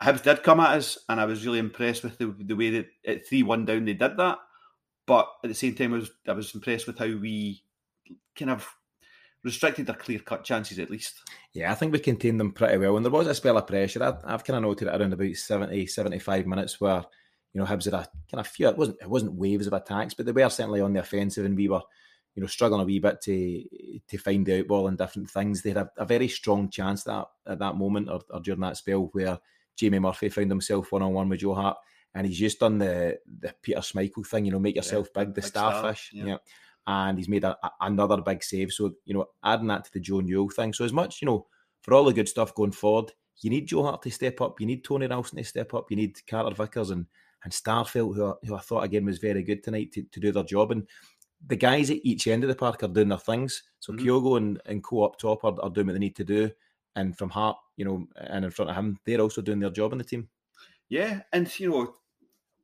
Hibs 0.02 0.22
did 0.22 0.42
come 0.42 0.60
at 0.60 0.78
us, 0.78 0.98
and 1.08 1.20
I 1.20 1.26
was 1.26 1.44
really 1.44 1.58
impressed 1.58 2.02
with 2.02 2.16
the, 2.18 2.34
the 2.38 2.56
way 2.56 2.70
that 2.70 2.86
at 3.06 3.26
three 3.26 3.42
one 3.42 3.64
down 3.64 3.84
they 3.84 3.94
did 3.94 4.16
that. 4.16 4.38
But 5.06 5.28
at 5.44 5.48
the 5.48 5.54
same 5.54 5.74
time, 5.74 5.94
I 5.94 5.98
was 5.98 6.10
I 6.28 6.32
was 6.32 6.54
impressed 6.54 6.86
with 6.86 6.98
how 6.98 7.06
we 7.06 7.62
kind 8.36 8.50
of 8.50 8.68
restricted 9.42 9.86
their 9.86 9.96
clear 9.96 10.18
cut 10.20 10.44
chances 10.44 10.78
at 10.78 10.90
least. 10.90 11.22
Yeah, 11.52 11.72
I 11.72 11.74
think 11.74 11.92
we 11.92 11.98
contained 11.98 12.40
them 12.40 12.52
pretty 12.52 12.78
well. 12.78 12.96
And 12.96 13.04
there 13.04 13.12
was 13.12 13.26
a 13.26 13.34
spell 13.34 13.58
of 13.58 13.66
pressure. 13.66 14.02
I, 14.02 14.30
have 14.30 14.44
kind 14.44 14.56
of 14.56 14.62
noted 14.62 14.88
it 14.88 15.00
around 15.00 15.12
about 15.12 15.34
70, 15.34 15.86
75 15.86 16.46
minutes 16.46 16.80
where 16.80 17.04
you 17.52 17.60
know, 17.60 17.66
Hibs 17.66 17.86
had 17.86 17.94
a 17.94 18.08
kind 18.30 18.40
of 18.40 18.46
few. 18.46 18.68
It 18.68 18.76
wasn't 18.76 18.98
it 19.00 19.10
wasn't 19.10 19.34
waves 19.34 19.66
of 19.66 19.72
attacks, 19.72 20.14
but 20.14 20.26
they 20.26 20.32
were 20.32 20.48
certainly 20.48 20.80
on 20.80 20.92
the 20.92 21.00
offensive, 21.00 21.44
and 21.44 21.56
we 21.56 21.68
were, 21.68 21.82
you 22.34 22.42
know, 22.42 22.46
struggling 22.46 22.80
a 22.80 22.84
wee 22.84 22.98
bit 22.98 23.20
to 23.22 23.64
to 24.08 24.18
find 24.18 24.46
the 24.46 24.62
outball 24.62 24.88
and 24.88 24.98
different 24.98 25.30
things. 25.30 25.62
They 25.62 25.70
had 25.70 25.78
a, 25.78 25.90
a 25.98 26.04
very 26.04 26.28
strong 26.28 26.70
chance 26.70 27.04
that 27.04 27.26
at 27.46 27.58
that 27.58 27.76
moment 27.76 28.08
or, 28.08 28.20
or, 28.30 28.40
during 28.40 28.60
that 28.60 28.76
spell 28.76 29.08
where 29.12 29.38
Jamie 29.76 29.98
Murphy 29.98 30.28
found 30.28 30.50
himself 30.50 30.92
one 30.92 31.02
on 31.02 31.12
one 31.12 31.28
with 31.28 31.40
Joe 31.40 31.54
Hart, 31.54 31.76
and 32.14 32.26
he's 32.26 32.38
just 32.38 32.60
done 32.60 32.78
the 32.78 33.18
the 33.40 33.54
Peter 33.62 33.80
Schmeichel 33.80 34.26
thing, 34.26 34.44
you 34.44 34.52
know, 34.52 34.60
make 34.60 34.76
yourself 34.76 35.08
yeah, 35.14 35.24
big, 35.24 35.34
the 35.34 35.40
big 35.40 35.48
starfish, 35.48 36.10
star, 36.10 36.18
yeah. 36.18 36.32
yeah. 36.32 36.38
And 36.86 37.18
he's 37.18 37.28
made 37.28 37.44
a, 37.44 37.56
a, 37.62 37.70
another 37.82 38.20
big 38.20 38.42
save. 38.42 38.72
So 38.72 38.92
you 39.04 39.14
know, 39.14 39.26
adding 39.44 39.68
that 39.68 39.84
to 39.84 39.92
the 39.92 40.00
Joe 40.00 40.20
Newell 40.20 40.50
thing. 40.50 40.72
So 40.72 40.84
as 40.84 40.92
much, 40.92 41.20
you 41.20 41.26
know, 41.26 41.46
for 41.82 41.94
all 41.94 42.04
the 42.04 42.12
good 42.12 42.28
stuff 42.28 42.54
going 42.54 42.72
forward, 42.72 43.12
you 43.42 43.50
need 43.50 43.68
Joe 43.68 43.84
Hart 43.84 44.02
to 44.02 44.10
step 44.10 44.40
up. 44.40 44.60
You 44.60 44.66
need 44.66 44.84
Tony 44.84 45.06
Ralston 45.06 45.38
to 45.38 45.44
step 45.44 45.74
up. 45.74 45.90
You 45.90 45.96
need 45.96 46.26
Carter 46.26 46.54
Vickers 46.54 46.90
and 46.90 47.06
and 47.44 47.52
Starfelt, 47.52 48.14
who, 48.14 48.34
who 48.44 48.54
I 48.54 48.60
thought 48.60 48.84
again 48.84 49.04
was 49.04 49.18
very 49.18 49.42
good 49.42 49.62
tonight 49.62 49.92
to, 49.92 50.02
to 50.02 50.20
do 50.20 50.32
their 50.32 50.44
job. 50.44 50.72
And 50.72 50.86
the 51.46 51.56
guys 51.56 51.90
at 51.90 51.98
each 52.02 52.26
end 52.26 52.44
of 52.44 52.48
the 52.48 52.54
park 52.54 52.82
are 52.82 52.88
doing 52.88 53.08
their 53.08 53.18
things. 53.18 53.62
So 53.80 53.92
mm-hmm. 53.92 54.06
Kyogo 54.06 54.36
and, 54.36 54.60
and 54.66 54.82
Co 54.82 55.04
up 55.04 55.18
top 55.18 55.44
are, 55.44 55.54
are 55.62 55.70
doing 55.70 55.86
what 55.86 55.94
they 55.94 55.98
need 55.98 56.16
to 56.16 56.24
do. 56.24 56.50
And 56.96 57.16
from 57.16 57.30
Hart, 57.30 57.56
you 57.76 57.84
know, 57.84 58.06
and 58.16 58.44
in 58.44 58.50
front 58.50 58.70
of 58.70 58.76
him, 58.76 58.98
they're 59.04 59.20
also 59.20 59.40
doing 59.40 59.60
their 59.60 59.70
job 59.70 59.92
in 59.92 59.98
the 59.98 60.04
team. 60.04 60.28
Yeah, 60.88 61.20
and 61.32 61.48
you 61.58 61.70
know, 61.70 61.94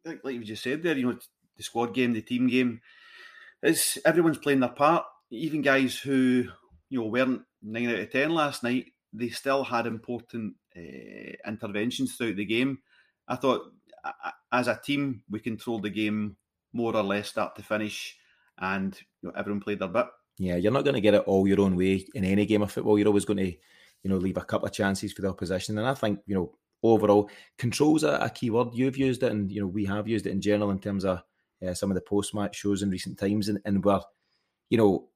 like, 0.05 0.25
like 0.25 0.35
you 0.35 0.45
just 0.45 0.63
said 0.63 0.83
there, 0.83 0.97
you 0.97 1.07
know, 1.07 1.19
the 1.57 1.63
squad 1.63 1.95
game, 1.95 2.13
the 2.13 2.23
team 2.23 2.49
game, 2.49 2.81
is 3.63 3.99
everyone's 4.05 4.39
playing 4.39 4.61
their 4.61 4.71
part. 4.71 5.05
Even 5.31 5.63
guys 5.63 5.97
who 5.97 6.45
you 6.89 7.01
know 7.01 7.07
weren't 7.07 7.43
nine 7.63 7.89
out 7.89 8.01
of 8.01 8.11
ten 8.11 8.31
last 8.31 8.65
night, 8.65 8.87
they 9.13 9.29
still 9.29 9.63
had 9.63 9.87
important 9.87 10.55
uh, 10.77 11.37
interventions 11.47 12.17
throughout 12.17 12.37
the 12.37 12.45
game. 12.45 12.79
I 13.29 13.37
thought 13.37 13.73
as 14.53 14.69
a 14.69 14.81
team, 14.83 15.23
we 15.31 15.41
controlled 15.41 15.83
the 15.83 15.91
game 15.91 16.37
more 16.73 16.95
or 16.95 17.03
less 17.03 17.29
start 17.29 17.57
to 17.57 17.63
finish, 17.63 18.17
and 18.59 18.99
you 19.23 19.29
know, 19.29 19.35
everyone 19.37 19.61
played 19.61 19.79
their 19.79 19.89
bit. 19.89 20.07
Yeah, 20.39 20.57
you're 20.57 20.73
not 20.73 20.85
going 20.85 20.95
to 20.95 21.01
get 21.01 21.15
it 21.15 21.23
all 21.27 21.49
your 21.49 21.61
own 21.61 21.77
way 21.77 22.07
in 22.15 22.25
any 22.25 22.45
game 22.47 22.63
of 22.63 22.71
football. 22.71 22.99
You're 22.99 23.09
always 23.09 23.25
going 23.25 23.39
to, 23.39 23.47
you 23.51 24.11
know, 24.11 24.17
leave 24.17 24.37
a 24.37 24.45
couple 24.45 24.67
of 24.67 24.73
chances 24.75 25.13
for 25.13 25.23
the 25.23 25.29
opposition. 25.29 25.79
And 25.79 25.87
I 25.87 25.95
think, 25.95 26.21
you 26.27 26.35
know, 26.35 26.53
overall, 26.83 27.31
control's 27.59 28.05
a, 28.05 28.19
a 28.21 28.31
key 28.31 28.51
word. 28.51 28.69
You've 28.75 28.99
used 28.99 29.23
it, 29.23 29.33
and 29.33 29.51
you 29.51 29.61
know, 29.61 29.67
we 29.67 29.87
have 29.87 30.07
used 30.07 30.27
it 30.27 30.33
in 30.33 30.41
general 30.41 30.71
in 30.71 30.79
terms 30.79 31.05
of 31.05 31.23
uh, 31.67 31.75
some 31.75 31.91
of 31.91 31.95
the 31.95 32.03
post-match 32.03 32.57
shows 32.57 32.83
in 32.83 32.91
recent 32.91 33.19
times, 33.19 33.49
and, 33.49 33.59
and 33.65 33.85
where, 33.85 34.01
you 34.69 34.79
know, 34.79 35.09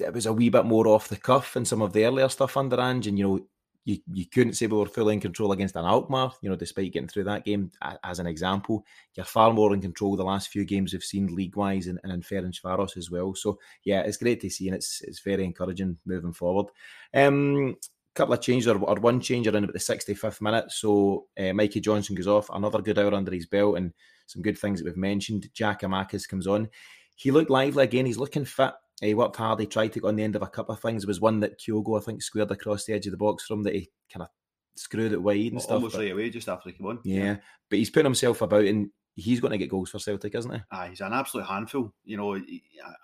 it 0.00 0.14
was 0.14 0.26
a 0.26 0.32
wee 0.32 0.50
bit 0.50 0.64
more 0.64 0.86
off 0.86 1.08
the 1.08 1.16
cuff 1.16 1.56
in 1.56 1.64
some 1.64 1.82
of 1.82 1.92
the 1.92 2.04
earlier 2.04 2.28
stuff 2.28 2.56
under 2.56 2.80
Ange, 2.80 3.08
and 3.08 3.18
you 3.18 3.26
know, 3.26 3.46
you, 3.84 3.98
you 4.12 4.26
couldn't 4.26 4.54
say 4.54 4.66
we 4.66 4.78
were 4.78 4.86
fully 4.86 5.14
in 5.14 5.20
control 5.20 5.52
against 5.52 5.76
an 5.76 5.84
Alkmaar, 5.84 6.32
you 6.40 6.48
know, 6.48 6.56
despite 6.56 6.92
getting 6.92 7.08
through 7.08 7.24
that 7.24 7.44
game 7.44 7.70
as 8.02 8.18
an 8.18 8.26
example. 8.26 8.84
You're 9.14 9.26
far 9.26 9.52
more 9.52 9.74
in 9.74 9.80
control 9.80 10.16
the 10.16 10.24
last 10.24 10.48
few 10.48 10.64
games 10.64 10.92
we've 10.92 11.04
seen 11.04 11.34
league 11.34 11.56
wise 11.56 11.86
and, 11.86 12.00
and 12.02 12.12
in 12.12 12.22
Ferencvaros 12.22 12.96
as 12.96 13.10
well. 13.10 13.34
So 13.34 13.58
yeah, 13.84 14.00
it's 14.00 14.16
great 14.16 14.40
to 14.40 14.50
see 14.50 14.68
and 14.68 14.76
it's 14.76 15.02
it's 15.02 15.20
very 15.20 15.44
encouraging 15.44 15.98
moving 16.06 16.32
forward. 16.32 16.66
Um 17.12 17.76
couple 18.14 18.34
of 18.34 18.40
changes 18.40 18.68
or, 18.68 18.78
or 18.78 18.94
one 18.96 19.20
change 19.20 19.46
around 19.46 19.64
about 19.64 19.72
the 19.72 19.78
65th 19.78 20.40
minute. 20.40 20.70
So 20.70 21.26
uh, 21.38 21.52
Mikey 21.52 21.80
Johnston 21.80 22.14
goes 22.14 22.28
off, 22.28 22.48
another 22.50 22.80
good 22.80 22.98
hour 22.98 23.12
under 23.12 23.32
his 23.32 23.46
belt 23.46 23.76
and 23.76 23.92
some 24.26 24.40
good 24.40 24.56
things 24.56 24.78
that 24.78 24.86
we've 24.86 24.96
mentioned. 24.96 25.48
Giakoumakis 25.54 26.28
comes 26.28 26.46
on. 26.46 26.68
He 27.16 27.30
looked 27.30 27.50
lively 27.50 27.84
again. 27.84 28.06
He's 28.06 28.18
looking 28.18 28.44
fit. 28.44 28.72
He 29.00 29.14
worked 29.14 29.36
hard. 29.36 29.60
He 29.60 29.66
tried 29.66 29.92
to 29.94 30.00
go 30.00 30.08
on 30.08 30.16
the 30.16 30.22
end 30.22 30.36
of 30.36 30.42
a 30.42 30.48
couple 30.48 30.74
of 30.74 30.80
things. 30.80 31.02
There 31.02 31.08
was 31.08 31.20
one 31.20 31.40
that 31.40 31.58
Kyogo, 31.58 32.00
I 32.00 32.04
think, 32.04 32.22
squared 32.22 32.50
across 32.50 32.84
the 32.84 32.94
edge 32.94 33.06
of 33.06 33.10
the 33.10 33.16
box 33.16 33.44
from 33.44 33.62
that 33.64 33.74
he 33.74 33.90
kind 34.12 34.22
of 34.22 34.28
screwed 34.76 35.12
it 35.12 35.22
wide 35.22 35.46
and 35.46 35.54
well, 35.54 35.60
stuff. 35.60 35.74
Almost 35.74 35.94
but, 35.94 36.02
right 36.02 36.12
away, 36.12 36.30
just 36.30 36.48
after 36.48 36.70
he 36.70 36.76
came 36.76 36.86
on. 36.86 37.00
Yeah. 37.04 37.24
yeah, 37.24 37.36
but 37.68 37.78
he's 37.78 37.90
putting 37.90 38.06
himself 38.06 38.40
about 38.42 38.64
and 38.64 38.90
he's 39.16 39.40
going 39.40 39.52
to 39.52 39.58
get 39.58 39.70
goals 39.70 39.90
for 39.90 39.98
Celtic, 39.98 40.34
isn't 40.34 40.54
he? 40.54 40.60
Ah, 40.70 40.86
he's 40.88 41.00
an 41.00 41.12
absolute 41.12 41.46
handful. 41.46 41.92
You 42.04 42.16
know, 42.16 42.40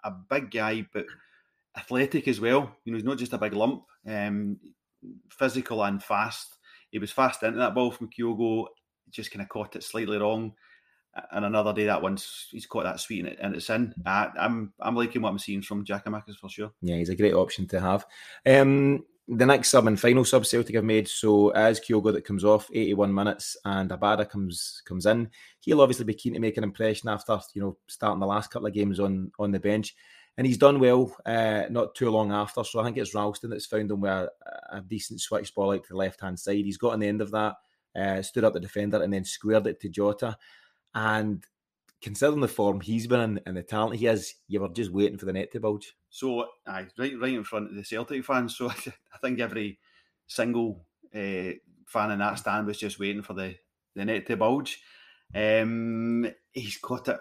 a 0.05 0.11
big 0.11 0.51
guy, 0.51 0.87
but 0.93 1.07
athletic 1.77 2.29
as 2.29 2.41
well. 2.41 2.77
You 2.85 2.93
know, 2.93 2.97
he's 2.97 3.05
not 3.05 3.19
just 3.19 3.33
a 3.33 3.39
big 3.39 3.55
lump. 3.55 3.85
Um, 4.07 4.59
physical 5.31 5.83
and 5.85 6.03
fast. 6.03 6.57
He 6.91 6.99
was 6.99 7.13
fast 7.13 7.43
into 7.43 7.59
that 7.59 7.75
ball 7.75 7.91
from 7.91 8.11
Kyogo. 8.11 8.67
Just 9.11 9.33
kind 9.33 9.43
of 9.43 9.49
caught 9.49 9.77
it 9.77 9.83
slightly 9.83 10.19
wrong 10.19 10.55
and 11.33 11.45
another 11.45 11.73
day 11.73 11.87
that 11.87 12.03
one's 12.03 12.49
he's 12.51 12.67
caught 12.67 12.85
that 12.85 13.01
sweet 13.01 13.25
and, 13.25 13.37
and 13.41 13.55
it's 13.55 13.71
in. 13.71 13.95
I, 14.07 14.25
am 14.27 14.33
I'm, 14.39 14.73
I'm 14.81 14.97
liking 14.97 15.23
what 15.23 15.31
I'm 15.31 15.39
seeing 15.39 15.63
from 15.63 15.85
Giakoumakis 15.85 16.37
for 16.37 16.49
sure. 16.49 16.73
Yeah, 16.83 16.97
he's 16.97 17.09
a 17.09 17.17
great 17.17 17.35
option 17.35 17.67
to 17.69 17.81
have. 17.81 18.07
Um, 18.47 19.05
the 19.33 19.47
next 19.47 19.71
sub 19.71 19.87
and 19.87 19.99
final 19.99 20.25
sub 20.25 20.45
Celtic 20.45 20.75
have 20.75 20.85
made 20.85 21.07
so 21.07 21.51
as 21.51 21.81
Kyogo 21.81 22.13
that 22.13 22.25
comes 22.25 22.45
off 22.45 22.69
81 22.73 23.15
minutes 23.15 23.57
and 23.65 23.91
Abada 23.91 24.29
comes 24.29 24.83
comes 24.85 25.07
in. 25.07 25.31
He'll 25.61 25.81
obviously 25.81 26.05
be 26.05 26.15
keen 26.15 26.35
to 26.35 26.41
make 26.41 26.57
an 26.57 26.65
impression 26.65 27.09
after 27.09 27.39
you 27.55 27.63
know 27.63 27.77
starting 27.87 28.21
the 28.21 28.27
last 28.27 28.51
couple 28.51 28.67
of 28.67 28.75
games 28.75 28.99
on 28.99 29.31
on 29.39 29.53
the 29.53 29.61
bench. 29.61 29.95
And 30.37 30.47
he's 30.47 30.59
done 30.59 30.81
well 30.81 31.15
uh, 31.27 31.65
not 31.71 31.95
too 31.95 32.11
long 32.11 32.33
after. 32.33 32.65
So 32.65 32.81
I 32.81 32.85
think 32.85 32.97
it's 32.97 33.15
Ralston 33.15 33.51
that's 33.51 33.67
found 33.67 33.91
him 33.91 34.01
with 34.01 34.11
a, 34.11 34.31
a 34.71 34.81
decent 34.81 35.21
switch 35.21 35.55
ball 35.55 35.73
out 35.73 35.83
to 35.85 35.91
the 35.91 35.97
left 35.97 36.21
hand 36.21 36.39
side. 36.39 36.65
He's 36.65 36.79
got 36.79 36.93
on 36.93 37.01
the 37.01 37.09
end 37.09 37.21
of 37.21 37.31
that, 37.33 37.57
uh, 37.95 38.23
stood 38.23 38.45
up 38.45 38.55
the 38.55 38.61
defender, 38.61 39.03
and 39.03 39.13
then 39.13 39.25
squared 39.25 39.67
it 39.67 39.81
to 39.81 39.89
Jota. 39.89 40.37
And 40.95 41.45
considering 42.03 42.41
the 42.41 42.49
form 42.49 42.81
he's 42.81 43.07
been 43.07 43.21
in 43.21 43.41
and 43.47 43.57
the 43.57 43.63
talent 43.63 43.97
he 43.97 44.07
has, 44.07 44.35
you 44.49 44.61
were 44.61 44.69
just 44.69 44.93
waiting 44.93 45.19
for 45.19 45.27
the 45.27 45.33
net 45.33 45.53
to 45.53 45.61
bulge. 45.61 45.95
So, 46.09 46.47
aye, 46.67 46.87
right, 46.99 47.19
right 47.21 47.35
in 47.35 47.45
front 47.45 47.71
of 47.71 47.77
the 47.77 47.85
Celtic 47.85 48.25
fans. 48.25 48.57
So, 48.57 48.69
I 48.71 49.19
think 49.21 49.41
every 49.41 49.79
single 50.27 50.85
uh, 51.15 51.53
fan 51.87 52.11
in 52.11 52.19
that 52.19 52.39
stand 52.39 52.67
was 52.67 52.79
just 52.79 52.99
waiting 52.99 53.23
for 53.23 53.35
the, 53.35 53.55
the 53.95 54.05
net 54.05 54.27
to 54.27 54.37
bulge. 54.37 54.81
Um, 55.35 56.31
he's 56.53 56.79
got 56.79 57.09
it 57.09 57.19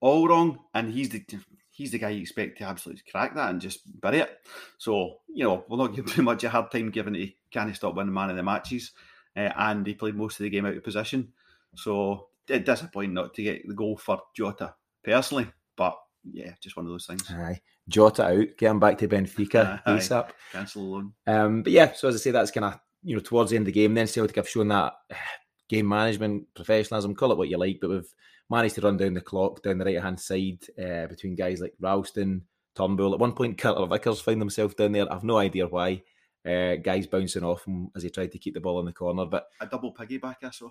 all 0.00 0.26
wrong, 0.28 0.58
and 0.74 0.92
he's 0.92 1.10
the 1.10 1.24
he's 1.70 1.90
the 1.90 1.98
guy 1.98 2.10
you 2.10 2.20
expect 2.20 2.58
to 2.58 2.64
absolutely 2.64 3.02
crack 3.10 3.34
that 3.34 3.50
and 3.50 3.60
just 3.60 3.80
bury 4.00 4.18
it. 4.18 4.38
So, 4.78 5.20
you 5.28 5.44
know, 5.44 5.64
we'll 5.68 5.78
not 5.78 5.94
give 5.94 6.06
too 6.14 6.22
much 6.22 6.44
a 6.44 6.50
hard 6.50 6.70
time 6.70 6.90
given 6.90 7.14
he 7.14 7.36
can't 7.50 7.74
stop 7.74 7.94
winning 7.94 8.12
man 8.12 8.30
of 8.30 8.36
the 8.36 8.42
matches, 8.42 8.92
uh, 9.36 9.50
and 9.56 9.86
he 9.86 9.94
played 9.94 10.14
most 10.14 10.38
of 10.38 10.44
the 10.44 10.50
game 10.50 10.66
out 10.66 10.76
of 10.76 10.84
position. 10.84 11.32
So 11.74 12.28
disappointing 12.58 13.14
not 13.14 13.34
to 13.34 13.42
get 13.42 13.66
the 13.66 13.74
goal 13.74 13.96
for 13.96 14.20
Jota 14.36 14.74
personally, 15.04 15.48
but 15.76 15.96
yeah, 16.30 16.52
just 16.60 16.76
one 16.76 16.86
of 16.86 16.92
those 16.92 17.06
things. 17.06 17.24
Aye. 17.30 17.60
Jota 17.88 18.24
out, 18.24 18.46
get 18.56 18.70
him 18.70 18.80
back 18.80 18.98
to 18.98 19.08
Benfica 19.08 19.82
ASAP. 19.86 20.30
Cancel 20.52 20.90
loan. 20.90 21.12
Um, 21.26 21.62
but 21.62 21.72
yeah, 21.72 21.92
so 21.92 22.08
as 22.08 22.14
I 22.14 22.18
say, 22.18 22.30
that's 22.30 22.50
kind 22.50 22.66
of 22.66 22.78
you 23.02 23.16
know 23.16 23.22
towards 23.22 23.50
the 23.50 23.56
end 23.56 23.62
of 23.62 23.72
the 23.74 23.80
game. 23.80 23.94
Then 23.94 24.06
Celtic 24.06 24.36
have 24.36 24.48
shown 24.48 24.68
that 24.68 24.94
game 25.68 25.88
management, 25.88 26.46
professionalism, 26.54 27.14
call 27.14 27.32
it 27.32 27.38
what 27.38 27.48
you 27.48 27.58
like, 27.58 27.78
but 27.80 27.90
we've 27.90 28.14
managed 28.50 28.74
to 28.76 28.80
run 28.82 28.96
down 28.96 29.14
the 29.14 29.20
clock 29.20 29.62
down 29.62 29.78
the 29.78 29.84
right 29.84 30.02
hand 30.02 30.20
side 30.20 30.58
uh, 30.78 31.06
between 31.06 31.34
guys 31.34 31.60
like 31.60 31.74
Ralston, 31.80 32.42
Turnbull. 32.76 33.14
At 33.14 33.20
one 33.20 33.32
point, 33.32 33.58
Carter 33.58 33.86
Vickers 33.86 34.20
found 34.20 34.40
himself 34.40 34.76
down 34.76 34.92
there. 34.92 35.12
I've 35.12 35.24
no 35.24 35.38
idea 35.38 35.66
why. 35.66 36.02
Uh, 36.44 36.74
guys 36.74 37.06
bouncing 37.06 37.44
off 37.44 37.64
him 37.66 37.88
as 37.94 38.02
he 38.02 38.10
tried 38.10 38.32
to 38.32 38.38
keep 38.38 38.54
the 38.54 38.60
ball 38.60 38.80
in 38.80 38.86
the 38.86 38.92
corner, 38.92 39.24
but 39.26 39.46
a 39.60 39.66
double 39.66 39.94
piggyback 39.94 40.36
I 40.42 40.50
saw. 40.50 40.70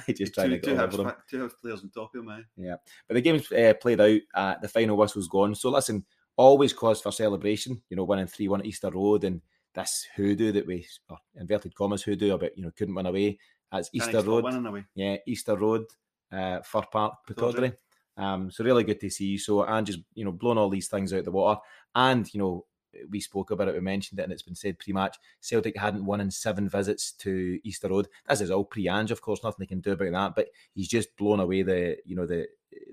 he 0.06 0.12
just 0.12 0.34
tried 0.34 0.48
to 0.48 0.58
get 0.58 0.78
over 0.78 1.02
him. 1.02 1.12
Two 1.30 1.50
players 1.62 1.82
on 1.82 1.88
top 1.88 2.14
of 2.14 2.20
him, 2.20 2.26
man. 2.26 2.44
Yeah, 2.58 2.76
but 3.06 3.14
the 3.14 3.22
game's 3.22 3.50
uh, 3.50 3.72
played 3.80 4.02
out. 4.02 4.20
Uh, 4.34 4.54
the 4.60 4.68
final 4.68 4.98
whistle's 4.98 5.28
gone. 5.28 5.54
So 5.54 5.70
listen, 5.70 6.04
always 6.36 6.74
cause 6.74 7.00
for 7.00 7.10
celebration. 7.10 7.80
You 7.88 7.96
know, 7.96 8.04
winning 8.04 8.26
three 8.26 8.48
one 8.48 8.60
at 8.60 8.66
Easter 8.66 8.90
Road 8.90 9.24
and 9.24 9.40
this 9.74 10.06
hoodoo 10.16 10.52
that 10.52 10.66
we 10.66 10.86
or 11.08 11.18
inverted 11.36 11.74
commas 11.74 12.02
hoodoo, 12.02 12.36
but 12.36 12.56
you 12.56 12.62
know 12.62 12.70
couldn't 12.76 12.94
win 12.94 13.06
away. 13.06 13.38
That's 13.70 13.90
Easter 13.92 14.22
Road. 14.22 14.44
Away. 14.44 14.84
Yeah, 14.94 15.16
Easter 15.26 15.56
Road, 15.56 15.84
uh, 16.32 16.60
Fir 16.60 16.82
Park, 16.90 17.14
Pittodrie. 17.28 17.76
Um, 18.16 18.50
so 18.50 18.64
really 18.64 18.84
good 18.84 19.00
to 19.00 19.10
see. 19.10 19.26
You 19.26 19.38
so 19.38 19.62
and 19.62 19.86
just 19.86 20.00
you 20.14 20.24
know 20.24 20.32
blowing 20.32 20.58
all 20.58 20.70
these 20.70 20.88
things 20.88 21.12
out 21.12 21.24
the 21.24 21.30
water, 21.30 21.60
and 21.94 22.32
you 22.32 22.40
know 22.40 22.64
we 23.10 23.20
spoke 23.20 23.50
about 23.50 23.68
it, 23.68 23.74
we 23.74 23.80
mentioned 23.80 24.18
it, 24.18 24.24
and 24.24 24.32
it's 24.32 24.42
been 24.42 24.54
said 24.54 24.78
pre-match. 24.78 25.16
Celtic 25.40 25.76
hadn't 25.76 26.04
won 26.04 26.20
in 26.20 26.30
seven 26.30 26.68
visits 26.68 27.12
to 27.12 27.58
Easter 27.64 27.88
Road. 27.88 28.08
This 28.28 28.40
is 28.40 28.50
all 28.50 28.64
pre-Ange, 28.64 29.10
of 29.10 29.22
course, 29.22 29.42
nothing 29.42 29.56
they 29.60 29.66
can 29.66 29.80
do 29.80 29.92
about 29.92 30.12
that. 30.12 30.34
But 30.34 30.48
he's 30.74 30.88
just 30.88 31.16
blown 31.16 31.40
away 31.40 31.62
the 31.62 31.96
you 32.04 32.16
know 32.16 32.26
the 32.26 32.48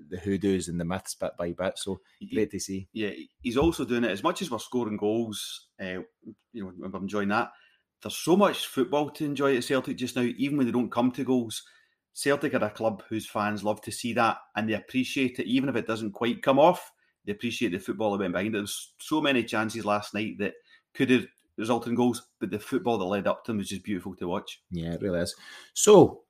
the 0.10 0.18
hoodoos 0.18 0.68
and 0.68 0.80
the 0.80 0.86
myths 0.86 1.16
bit 1.16 1.32
by 1.38 1.52
bit. 1.52 1.78
So 1.78 2.00
great 2.34 2.52
to 2.52 2.60
see. 2.60 2.88
Yeah, 2.94 3.12
he's 3.42 3.58
also 3.58 3.86
doing 3.86 4.04
it 4.04 4.12
as 4.12 4.24
much 4.24 4.42
as 4.42 4.52
we're 4.52 4.60
scoring 4.60 4.98
goals. 4.98 5.68
Uh, 5.80 6.02
you 6.54 6.64
know, 6.64 6.72
we're 6.78 7.00
enjoying 7.00 7.30
that. 7.30 7.52
There's 8.02 8.18
so 8.18 8.36
much 8.36 8.68
football 8.68 9.10
to 9.12 9.26
enjoy 9.26 9.58
at 9.58 9.64
Celtic 9.64 9.98
just 9.98 10.16
now, 10.16 10.22
even 10.22 10.58
when 10.58 10.66
they 10.66 10.72
don't 10.72 10.92
come 10.92 11.12
to 11.14 11.24
goals. 11.24 11.64
Celtic 12.14 12.54
are 12.54 12.64
a 12.64 12.70
club 12.70 13.04
whose 13.10 13.28
fans 13.28 13.64
love 13.64 13.82
to 13.82 13.92
see 13.92 14.14
that 14.14 14.38
and 14.56 14.70
they 14.70 14.74
appreciate 14.74 15.40
it, 15.40 15.48
even 15.48 15.68
if 15.70 15.76
it 15.76 15.88
doesn't 15.88 16.14
quite 16.14 16.42
come 16.42 16.60
off. 16.60 16.92
They 17.26 17.32
appreciate 17.34 17.72
the 17.72 17.80
football 17.80 18.12
that 18.12 18.20
went 18.20 18.34
behind 18.34 18.56
it. 18.56 18.60
There's 18.60 18.94
so 19.00 19.22
many 19.22 19.44
chances 19.44 19.86
last 19.86 20.14
night 20.14 20.38
that 20.40 20.54
could 20.94 21.10
have 21.10 21.26
resulted 21.58 21.90
in 21.90 21.96
goals, 21.96 22.28
but 22.40 22.52
the 22.52 22.60
football 22.60 22.98
that 22.98 23.06
led 23.06 23.28
up 23.28 23.44
to 23.46 23.52
them 23.52 23.58
was 23.58 23.70
just 23.70 23.84
beautiful 23.84 24.16
to 24.16 24.28
watch. 24.28 24.62
Yeah, 24.72 24.94
it 24.94 25.02
really 25.02 25.20
is. 25.20 25.36
So 25.74 26.22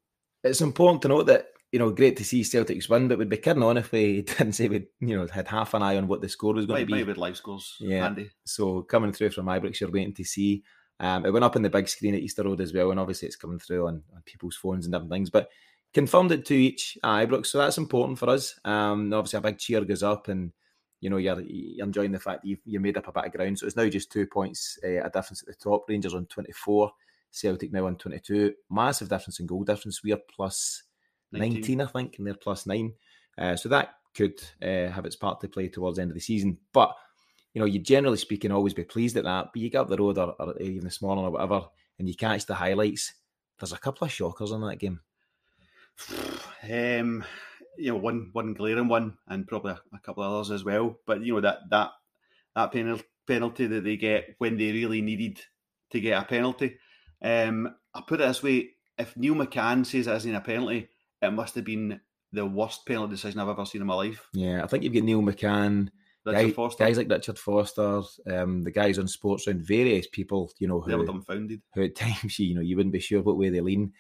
it's 0.44 0.62
important 0.62 1.02
to 1.04 1.08
note 1.08 1.28
that 1.28 1.48
you 1.76 1.80
know, 1.80 1.92
great 1.92 2.16
to 2.16 2.24
see 2.24 2.42
Celtics 2.42 2.88
win, 2.88 3.10
but 3.10 3.18
we'd 3.18 3.28
be 3.28 3.36
kidding 3.36 3.62
on 3.62 3.76
if 3.76 3.92
we 3.92 4.22
didn't 4.38 4.54
say 4.54 4.70
we, 4.70 4.88
you 5.02 5.18
know, 5.18 5.28
had 5.28 5.46
half 5.46 5.74
an 5.74 5.84
eye 5.84 5.98
on 5.98 6.08
what 6.08 6.22
the 6.22 6.30
score 6.30 6.54
was 6.54 6.66
going 6.66 6.78
might, 6.78 6.80
to 6.82 6.86
be. 6.86 6.94
Maybe 6.94 7.08
with 7.08 7.18
live 7.18 7.36
scores, 7.36 7.76
yeah. 7.82 8.06
Andy. 8.06 8.30
So 8.46 8.84
coming 8.84 9.12
through 9.12 9.32
from 9.32 9.48
Ibrox, 9.48 9.82
you're 9.82 9.92
waiting 9.92 10.14
to 10.14 10.24
see. 10.24 10.64
Um, 11.02 11.26
it 11.26 11.32
went 11.32 11.44
up 11.44 11.58
on 11.58 11.64
the 11.64 11.70
big 11.70 11.90
screen 11.90 12.16
at 12.16 12.22
Easter 12.22 12.44
Road 12.44 12.62
as 12.62 12.74
well, 12.74 12.92
and 12.92 13.00
obviously 13.02 13.28
it's 13.28 13.36
coming 13.36 13.60
through 13.60 13.88
on, 13.88 14.02
on 14.16 14.22
people's 14.26 14.56
phones 14.56 14.86
and 14.86 14.94
different 14.94 15.12
things. 15.12 15.30
But 15.30 15.50
confirmed 15.94 16.32
it 16.32 16.46
two 16.46 16.54
each 16.54 16.98
at 17.04 17.28
Ibrox, 17.28 17.48
so 17.48 17.58
that's 17.58 17.78
important 17.78 18.20
for 18.20 18.30
us. 18.30 18.58
Um, 18.64 19.12
obviously 19.12 19.40
a 19.40 19.42
big 19.42 19.58
cheer 19.58 19.84
goes 19.84 20.02
up, 20.02 20.30
and 20.30 20.54
you 21.02 21.10
know 21.10 21.18
you're, 21.18 21.42
you're 21.42 21.86
enjoying 21.86 22.12
the 22.12 22.20
fact 22.20 22.42
that 22.42 22.48
you've, 22.48 22.60
you 22.66 22.80
made 22.80 22.98
up 22.98 23.08
a 23.08 23.12
bit 23.12 23.26
of 23.26 23.32
ground. 23.34 23.60
So 23.60 23.68
it's 23.68 23.76
now 23.76 23.88
just 23.88 24.12
two 24.12 24.26
points 24.28 24.80
uh, 24.84 25.04
a 25.04 25.10
difference 25.10 25.44
at 25.44 25.48
the 25.48 25.56
top. 25.56 25.86
Rangers 25.88 26.14
on 26.14 26.26
24, 26.28 26.92
Celtic 27.32 27.72
now 27.72 27.88
on 27.88 27.98
22. 27.98 28.54
Massive 28.70 29.10
difference 29.10 29.40
in 29.40 29.46
goal 29.46 29.64
difference. 29.64 30.04
We 30.04 30.14
are 30.14 30.20
plus 30.36 30.84
19, 31.32 31.78
19 31.78 31.82
I 31.82 31.86
think, 31.88 32.18
and 32.18 32.28
they're 32.28 32.34
plus 32.34 32.66
nine. 32.66 32.94
Uh, 33.38 33.56
so 33.56 33.70
that 33.70 33.96
could 34.16 34.42
uh, 34.62 34.90
have 34.90 35.06
its 35.06 35.16
part 35.16 35.42
to 35.42 35.48
play 35.48 35.68
towards 35.68 35.98
the 35.98 36.02
end 36.02 36.12
of 36.12 36.16
the 36.16 36.22
season. 36.22 36.58
But 36.74 36.96
you 37.54 37.60
know, 37.60 37.66
you 37.66 37.80
generally 37.80 38.18
speaking 38.18 38.52
always 38.52 38.74
be 38.74 38.84
pleased 38.84 39.18
at 39.18 39.24
that. 39.24 39.48
But 39.54 39.62
you 39.62 39.70
get 39.70 39.80
up 39.80 39.90
the 39.90 39.98
road 39.98 40.18
or, 40.18 40.36
or 40.40 40.62
even 40.62 40.84
this 40.84 41.02
morning 41.02 41.26
or 41.26 41.32
whatever, 41.32 41.68
and 42.00 42.08
you 42.08 42.16
catch 42.16 42.46
the 42.46 42.56
highlights. 42.56 43.14
There's 43.60 43.72
a 43.72 43.78
couple 43.78 44.06
of 44.06 44.12
shockers 44.12 44.52
in 44.52 44.62
that 44.62 44.78
game. 44.78 45.02
Um, 46.68 47.24
you 47.78 47.92
know, 47.92 47.98
one 47.98 48.30
one 48.34 48.54
glaring 48.54 48.88
one, 48.88 49.18
and 49.28 49.48
probably 49.48 49.74
a, 49.74 49.82
a 49.96 50.00
couple 50.00 50.24
of 50.24 50.32
others 50.32 50.52
as 50.52 50.64
well. 50.64 50.98
But 51.06 51.24
you 51.24 51.34
know 51.34 51.42
that 51.42 51.60
that 51.70 51.92
that 52.56 52.72
penalty 52.72 53.04
penalty 53.28 53.68
that 53.68 53.84
they 53.84 53.98
get 53.98 54.36
when 54.38 54.58
they 54.58 54.72
really 54.72 55.02
needed 55.02 55.42
to 55.92 56.00
get 56.00 56.22
a 56.22 56.26
penalty. 56.26 56.78
Um, 57.22 57.76
I 57.94 58.02
put 58.08 58.22
it 58.22 58.28
this 58.28 58.44
way: 58.44 58.72
if 58.98 59.16
Neil 59.18 59.36
McCann 59.36 59.86
says 59.86 60.08
it 60.08 60.16
isn't 60.16 60.36
a 60.36 60.42
penalty, 60.42 60.90
it 61.22 61.32
must 61.32 61.56
have 61.56 61.66
been 61.66 62.00
the 62.32 62.46
worst 62.46 62.86
penalty 62.86 63.12
decision 63.12 63.40
I've 63.40 63.50
ever 63.50 63.66
seen 63.66 63.82
in 63.82 63.88
my 63.88 63.96
life. 63.96 64.28
Yeah, 64.34 64.64
I 64.64 64.68
think 64.68 64.84
you've 64.84 64.94
got 64.94 65.04
Neil 65.04 65.22
McCann, 65.22 65.90
guy, 66.26 66.50
guys 66.78 66.98
like 66.98 67.10
Richard 67.10 67.40
Foster, 67.40 68.02
um, 68.30 68.64
the 68.64 68.72
guys 68.72 69.00
on 69.00 69.08
Sports 69.08 69.48
and 69.48 69.62
various 69.62 70.08
people, 70.08 70.52
you 70.60 70.68
know, 70.68 70.82
who, 70.82 71.06
dumbfounded. 71.06 71.62
Who 71.74 71.84
at 71.84 71.96
times, 71.96 72.40
you 72.40 72.56
know, 72.56 72.62
you 72.62 72.76
wouldn't 72.76 72.94
be 72.94 73.00
sure 73.00 73.22
what 73.22 73.38
way 73.38 73.50
they 73.50 73.62
lean. 73.62 73.94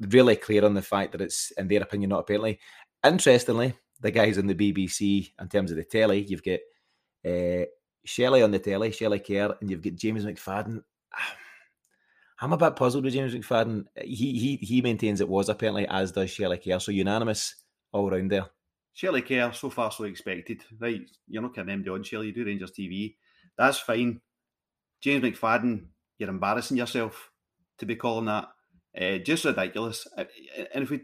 Really 0.00 0.36
clear 0.36 0.64
on 0.64 0.74
the 0.74 0.82
fact 0.82 1.12
that 1.12 1.20
it's, 1.20 1.52
in 1.52 1.68
their 1.68 1.82
opinion, 1.82 2.10
not 2.10 2.20
a 2.20 2.24
penalty. 2.24 2.60
Interestingly, 3.04 3.74
the 4.00 4.10
guys 4.10 4.38
on 4.38 4.46
the 4.46 4.54
BBC, 4.54 5.32
in 5.40 5.48
terms 5.48 5.70
of 5.70 5.76
the 5.76 5.84
telly, 5.84 6.22
you've 6.22 6.42
got 6.42 6.60
uh, 7.24 7.66
Shelley 8.04 8.42
on 8.42 8.50
the 8.50 8.58
telly, 8.58 8.92
Shelley 8.92 9.20
Kerr, 9.20 9.56
and 9.60 9.70
you've 9.70 9.82
got 9.82 9.94
James 9.94 10.24
McFadden. 10.24 10.82
I'm 12.40 12.52
a 12.52 12.58
bit 12.58 12.76
puzzled 12.76 13.04
with 13.04 13.14
James 13.14 13.34
McFadden. 13.34 13.84
He 14.02 14.38
he 14.38 14.56
he 14.56 14.82
maintains 14.82 15.22
it 15.22 15.28
was 15.28 15.48
apparently, 15.48 15.86
as 15.88 16.12
does 16.12 16.30
Shelley 16.30 16.58
Kerr. 16.58 16.78
So 16.78 16.92
unanimous 16.92 17.54
all 17.92 18.10
round 18.10 18.30
there. 18.30 18.46
Shelley 18.92 19.22
Kerr, 19.22 19.52
so 19.52 19.70
far 19.70 19.90
so 19.90 20.04
expected. 20.04 20.62
Right, 20.78 21.02
you're 21.28 21.42
not 21.42 21.54
getting 21.54 21.82
MD 21.82 21.92
on 21.92 22.02
Shelley, 22.02 22.28
you 22.28 22.32
do 22.32 22.44
Rangers 22.44 22.72
TV. 22.72 23.16
That's 23.56 23.78
fine. 23.78 24.20
James 25.00 25.22
McFadden, 25.22 25.86
you're 26.18 26.30
embarrassing 26.30 26.76
yourself 26.76 27.30
to 27.78 27.86
be 27.86 27.96
calling 27.96 28.26
that. 28.26 28.48
Uh, 28.98 29.18
just 29.18 29.44
ridiculous. 29.44 30.06
And 30.16 30.84
if 30.84 30.90
we, 30.90 31.02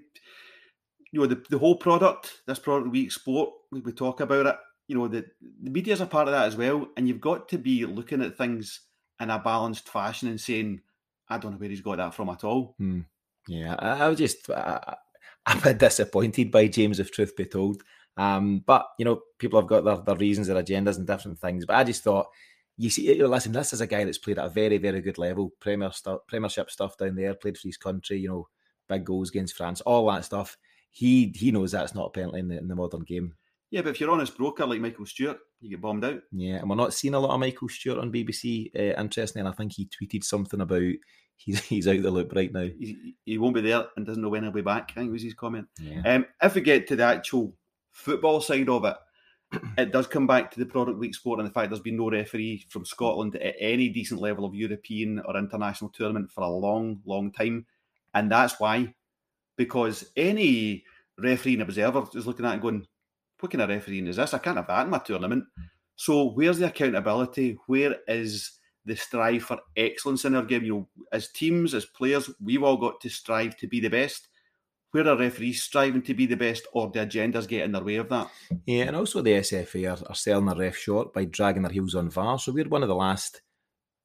you 1.12 1.20
know, 1.20 1.26
the, 1.26 1.44
the 1.50 1.58
whole 1.58 1.76
product, 1.76 2.42
this 2.46 2.58
product 2.58 2.90
we 2.90 3.04
export, 3.04 3.50
we, 3.70 3.80
we 3.80 3.92
talk 3.92 4.20
about 4.20 4.46
it, 4.46 4.56
you 4.88 4.96
know, 4.96 5.08
the, 5.08 5.24
the 5.62 5.70
media 5.70 5.92
is 5.92 6.00
a 6.00 6.06
part 6.06 6.26
of 6.26 6.32
that 6.32 6.46
as 6.46 6.56
well. 6.56 6.88
And 6.96 7.06
you've 7.06 7.20
got 7.20 7.48
to 7.50 7.58
be 7.58 7.84
looking 7.86 8.22
at 8.22 8.36
things 8.36 8.80
in 9.20 9.30
a 9.30 9.38
balanced 9.38 9.88
fashion 9.88 10.28
and 10.28 10.40
saying, 10.40 10.80
I 11.28 11.38
don't 11.38 11.52
know 11.52 11.58
where 11.58 11.68
he's 11.68 11.80
got 11.80 11.98
that 11.98 12.14
from 12.14 12.30
at 12.30 12.44
all. 12.44 12.74
Hmm. 12.78 13.00
Yeah, 13.48 13.76
I, 13.78 14.04
I 14.04 14.08
was 14.08 14.18
just 14.18 14.50
I, 14.50 14.96
I'm 15.46 15.58
a 15.58 15.62
bit 15.62 15.78
disappointed 15.78 16.50
by 16.50 16.68
James, 16.68 17.00
if 17.00 17.10
truth 17.10 17.36
be 17.36 17.44
told. 17.44 17.82
Um, 18.16 18.62
but 18.66 18.86
you 18.98 19.04
know, 19.04 19.22
people 19.38 19.60
have 19.60 19.68
got 19.68 19.84
their, 19.84 19.96
their 19.96 20.16
reasons, 20.16 20.46
their 20.46 20.62
agendas, 20.62 20.98
and 20.98 21.06
different 21.06 21.38
things. 21.38 21.64
But 21.66 21.76
I 21.76 21.84
just 21.84 22.04
thought, 22.04 22.26
you 22.76 22.90
see, 22.90 23.22
listen, 23.22 23.52
this 23.52 23.72
is 23.72 23.80
a 23.80 23.86
guy 23.86 24.04
that's 24.04 24.18
played 24.18 24.38
at 24.38 24.46
a 24.46 24.50
very, 24.50 24.78
very 24.78 25.00
good 25.00 25.18
level, 25.18 25.52
Premier 25.60 25.92
stuff, 25.92 26.20
Premiership 26.26 26.70
stuff 26.70 26.96
down 26.96 27.16
there, 27.16 27.34
played 27.34 27.58
for 27.58 27.68
his 27.68 27.76
country, 27.76 28.18
you 28.18 28.28
know, 28.28 28.48
big 28.88 29.04
goals 29.04 29.30
against 29.30 29.56
France, 29.56 29.80
all 29.82 30.10
that 30.10 30.24
stuff. 30.24 30.56
He 30.92 31.32
he 31.34 31.50
knows 31.50 31.72
that's 31.72 31.94
not 31.94 32.06
a 32.06 32.10
penalty 32.10 32.38
in 32.38 32.48
the, 32.48 32.58
in 32.58 32.68
the 32.68 32.76
modern 32.76 33.02
game. 33.02 33.34
Yeah, 33.70 33.80
but 33.80 33.90
if 33.90 34.00
you're 34.00 34.10
honest 34.10 34.36
broker 34.36 34.66
like 34.66 34.80
Michael 34.80 35.06
Stewart, 35.06 35.38
you 35.60 35.70
get 35.70 35.80
bombed 35.80 36.04
out. 36.04 36.20
Yeah, 36.30 36.56
and 36.56 36.68
we're 36.68 36.76
not 36.76 36.92
seeing 36.92 37.14
a 37.14 37.18
lot 37.18 37.32
of 37.32 37.40
Michael 37.40 37.70
Stewart 37.70 37.98
on 37.98 38.12
BBC. 38.12 38.70
Uh, 38.76 39.00
interestingly, 39.00 39.40
and 39.40 39.48
I 39.48 39.56
think 39.56 39.72
he 39.72 39.88
tweeted 39.88 40.24
something 40.24 40.60
about 40.60 40.92
he's 41.36 41.60
he's 41.66 41.88
out 41.88 42.02
the 42.02 42.10
loop 42.10 42.32
right 42.34 42.52
now. 42.52 42.68
He, 42.78 43.14
he 43.24 43.38
won't 43.38 43.54
be 43.54 43.62
there 43.62 43.86
and 43.96 44.06
doesn't 44.06 44.22
know 44.22 44.28
when 44.28 44.42
he'll 44.42 44.52
be 44.52 44.60
back. 44.60 44.92
I 44.94 45.00
think 45.00 45.12
was 45.12 45.22
his 45.22 45.34
comment. 45.34 45.68
Yeah. 45.80 46.02
Um, 46.04 46.26
if 46.42 46.54
we 46.54 46.60
get 46.60 46.86
to 46.88 46.96
the 46.96 47.04
actual 47.04 47.54
football 47.92 48.40
side 48.40 48.68
of 48.68 48.84
it, 48.84 48.96
it 49.78 49.92
does 49.92 50.06
come 50.06 50.26
back 50.26 50.50
to 50.50 50.60
the 50.60 50.66
product 50.66 50.98
league 50.98 51.14
sport 51.14 51.38
and 51.38 51.48
the 51.48 51.52
fact 51.52 51.70
there's 51.70 51.80
been 51.80 51.96
no 51.96 52.10
referee 52.10 52.66
from 52.68 52.84
Scotland 52.84 53.36
at 53.36 53.54
any 53.58 53.88
decent 53.88 54.20
level 54.20 54.44
of 54.44 54.54
European 54.54 55.20
or 55.20 55.36
international 55.36 55.90
tournament 55.90 56.30
for 56.30 56.42
a 56.42 56.48
long, 56.48 57.00
long 57.04 57.32
time, 57.32 57.66
and 58.14 58.30
that's 58.30 58.60
why, 58.60 58.94
because 59.56 60.10
any 60.16 60.84
referee 61.18 61.54
and 61.54 61.62
observer 61.62 62.04
is 62.14 62.26
looking 62.26 62.46
at 62.46 62.50
it 62.50 62.52
and 62.54 62.62
going, 62.62 62.86
"What 63.40 63.52
kind 63.52 63.62
of 63.62 63.68
refereeing 63.68 64.06
is 64.06 64.16
this? 64.16 64.34
I 64.34 64.38
can't 64.38 64.56
have 64.56 64.66
that 64.66 64.84
in 64.84 64.90
my 64.90 64.98
tournament." 64.98 65.44
Hmm. 65.56 65.62
So 65.96 66.30
where's 66.30 66.58
the 66.58 66.66
accountability? 66.66 67.58
Where 67.66 67.96
is 68.08 68.58
the 68.84 68.96
strive 68.96 69.42
for 69.42 69.58
excellence 69.76 70.24
in 70.24 70.34
our 70.34 70.44
game. 70.44 70.64
You 70.64 70.72
know, 70.72 70.88
as 71.12 71.28
teams, 71.28 71.74
as 71.74 71.84
players, 71.84 72.30
we've 72.40 72.62
all 72.62 72.76
got 72.76 73.00
to 73.00 73.08
strive 73.08 73.56
to 73.58 73.66
be 73.66 73.80
the 73.80 73.88
best. 73.88 74.28
Where 74.90 75.08
are 75.08 75.16
referees 75.16 75.62
striving 75.62 76.02
to 76.02 76.14
be 76.14 76.26
the 76.26 76.36
best, 76.36 76.66
or 76.72 76.90
the 76.90 77.00
agendas 77.00 77.48
get 77.48 77.64
in 77.64 77.72
their 77.72 77.84
way 77.84 77.96
of 77.96 78.10
that? 78.10 78.30
Yeah, 78.66 78.84
and 78.84 78.96
also 78.96 79.22
the 79.22 79.32
SFA 79.32 79.90
are, 79.90 80.08
are 80.08 80.14
selling 80.14 80.46
their 80.46 80.56
ref 80.56 80.76
short 80.76 81.14
by 81.14 81.24
dragging 81.24 81.62
their 81.62 81.72
heels 81.72 81.94
on 81.94 82.10
VAR. 82.10 82.38
So 82.38 82.52
we're 82.52 82.68
one 82.68 82.82
of 82.82 82.90
the 82.90 82.94
last 82.94 83.40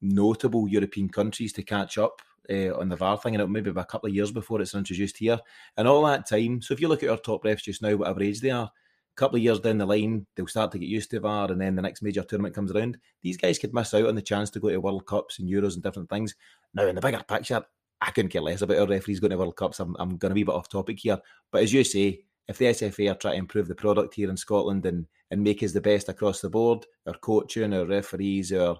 notable 0.00 0.66
European 0.66 1.10
countries 1.10 1.52
to 1.54 1.62
catch 1.62 1.98
up 1.98 2.22
uh, 2.50 2.78
on 2.78 2.88
the 2.88 2.96
VAR 2.96 3.16
thing, 3.18 3.34
and 3.34 3.42
it 3.42 3.48
maybe 3.48 3.70
be 3.70 3.80
a 3.80 3.84
couple 3.84 4.08
of 4.08 4.14
years 4.14 4.32
before 4.32 4.60
it's 4.60 4.74
introduced 4.74 5.18
here. 5.18 5.38
And 5.76 5.86
all 5.86 6.04
that 6.06 6.28
time, 6.28 6.60
so 6.62 6.74
if 6.74 6.80
you 6.80 6.88
look 6.88 7.02
at 7.02 7.10
our 7.10 7.18
top 7.18 7.44
refs 7.44 7.62
just 7.62 7.82
now, 7.82 7.96
whatever 7.96 8.22
age 8.22 8.40
they 8.40 8.50
are, 8.50 8.64
a 8.64 9.16
couple 9.16 9.36
of 9.36 9.42
years 9.42 9.60
down 9.60 9.78
the 9.78 9.86
line, 9.86 10.26
they'll 10.34 10.46
start 10.46 10.72
to 10.72 10.78
get 10.78 10.88
used 10.88 11.10
to 11.10 11.20
VAR, 11.20 11.50
and 11.50 11.60
then 11.60 11.76
the 11.76 11.82
next 11.82 12.02
major 12.02 12.22
tournament 12.22 12.54
comes 12.54 12.72
around. 12.72 12.98
These 13.22 13.36
guys 13.36 13.58
could 13.58 13.74
miss 13.74 13.94
out 13.94 14.06
on 14.06 14.14
the 14.14 14.22
chance 14.22 14.50
to 14.50 14.60
go 14.60 14.70
to 14.70 14.80
World 14.80 15.06
Cups 15.06 15.38
and 15.38 15.48
Euros 15.48 15.74
and 15.74 15.82
different 15.82 16.08
things. 16.08 16.34
Now, 16.74 16.86
in 16.86 16.94
the 16.94 17.00
bigger 17.00 17.22
picture, 17.26 17.62
I 18.00 18.10
couldn't 18.10 18.30
care 18.30 18.42
less 18.42 18.62
about 18.62 18.78
our 18.78 18.86
referees 18.86 19.20
going 19.20 19.32
to 19.32 19.38
World 19.38 19.56
Cups. 19.56 19.80
I'm, 19.80 19.96
I'm 19.98 20.16
going 20.16 20.30
to 20.30 20.34
be 20.34 20.42
a 20.42 20.46
bit 20.46 20.54
off 20.54 20.68
topic 20.68 21.00
here, 21.00 21.18
but 21.50 21.62
as 21.62 21.72
you 21.72 21.84
say, 21.84 22.20
if 22.46 22.56
the 22.56 22.66
SFA 22.66 23.12
are 23.12 23.14
trying 23.14 23.34
to 23.34 23.38
improve 23.40 23.68
the 23.68 23.74
product 23.74 24.14
here 24.14 24.30
in 24.30 24.36
Scotland 24.36 24.86
and 24.86 25.06
and 25.30 25.42
make 25.42 25.62
us 25.62 25.72
the 25.72 25.80
best 25.80 26.08
across 26.08 26.40
the 26.40 26.50
board, 26.50 26.86
our 27.06 27.14
coaching, 27.14 27.74
our 27.74 27.86
referees, 27.86 28.52
our 28.52 28.76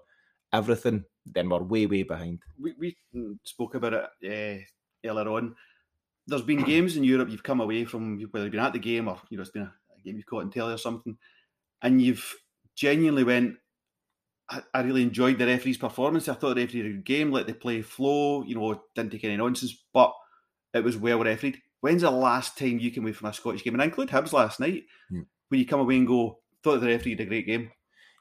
everything, 0.52 1.04
then 1.26 1.48
we're 1.48 1.62
way 1.62 1.86
way 1.86 2.02
behind. 2.02 2.42
We 2.60 2.74
we 2.78 2.96
spoke 3.44 3.74
about 3.74 3.94
it 4.20 4.64
uh, 5.04 5.08
earlier 5.08 5.28
on. 5.28 5.54
There's 6.26 6.42
been 6.42 6.62
games 6.64 6.96
in 6.96 7.04
Europe 7.04 7.30
you've 7.30 7.42
come 7.42 7.60
away 7.60 7.84
from 7.84 8.18
whether 8.30 8.44
you've 8.44 8.52
been 8.52 8.60
at 8.60 8.72
the 8.72 8.78
game 8.78 9.08
or 9.08 9.20
you 9.30 9.36
know 9.36 9.42
it's 9.42 9.50
been 9.50 9.62
a 9.62 9.72
game 10.04 10.16
you've 10.16 10.26
caught 10.26 10.42
in 10.42 10.50
telly 10.50 10.74
or 10.74 10.78
something, 10.78 11.16
and 11.82 12.00
you've 12.02 12.34
genuinely 12.78 13.24
went, 13.24 13.56
I, 14.48 14.62
I, 14.72 14.82
really 14.82 15.02
enjoyed 15.02 15.38
the 15.38 15.46
referee's 15.46 15.76
performance. 15.76 16.28
I 16.28 16.34
thought 16.34 16.54
the 16.54 16.62
referee 16.62 16.78
had 16.78 16.86
a 16.86 16.92
good 16.94 17.04
game, 17.04 17.32
let 17.32 17.46
the 17.46 17.54
play 17.54 17.82
flow, 17.82 18.44
you 18.44 18.54
know, 18.54 18.82
didn't 18.94 19.10
take 19.10 19.24
any 19.24 19.36
nonsense, 19.36 19.84
but 19.92 20.12
it 20.72 20.84
was 20.84 20.96
well 20.96 21.22
refereed. 21.22 21.60
When's 21.80 22.02
the 22.02 22.10
last 22.10 22.56
time 22.56 22.78
you 22.78 22.90
came 22.90 23.02
away 23.02 23.12
from 23.12 23.28
a 23.28 23.32
Scottish 23.32 23.64
game? 23.64 23.74
And 23.74 23.82
I 23.82 23.86
include 23.86 24.10
Hibs 24.10 24.32
last 24.32 24.60
night, 24.60 24.84
yeah. 25.10 25.22
when 25.48 25.60
you 25.60 25.66
come 25.66 25.80
away 25.80 25.96
and 25.96 26.06
go, 26.06 26.38
thought 26.62 26.80
the 26.80 26.86
referee 26.86 27.16
did 27.16 27.26
a 27.26 27.28
great 27.28 27.46
game. 27.46 27.70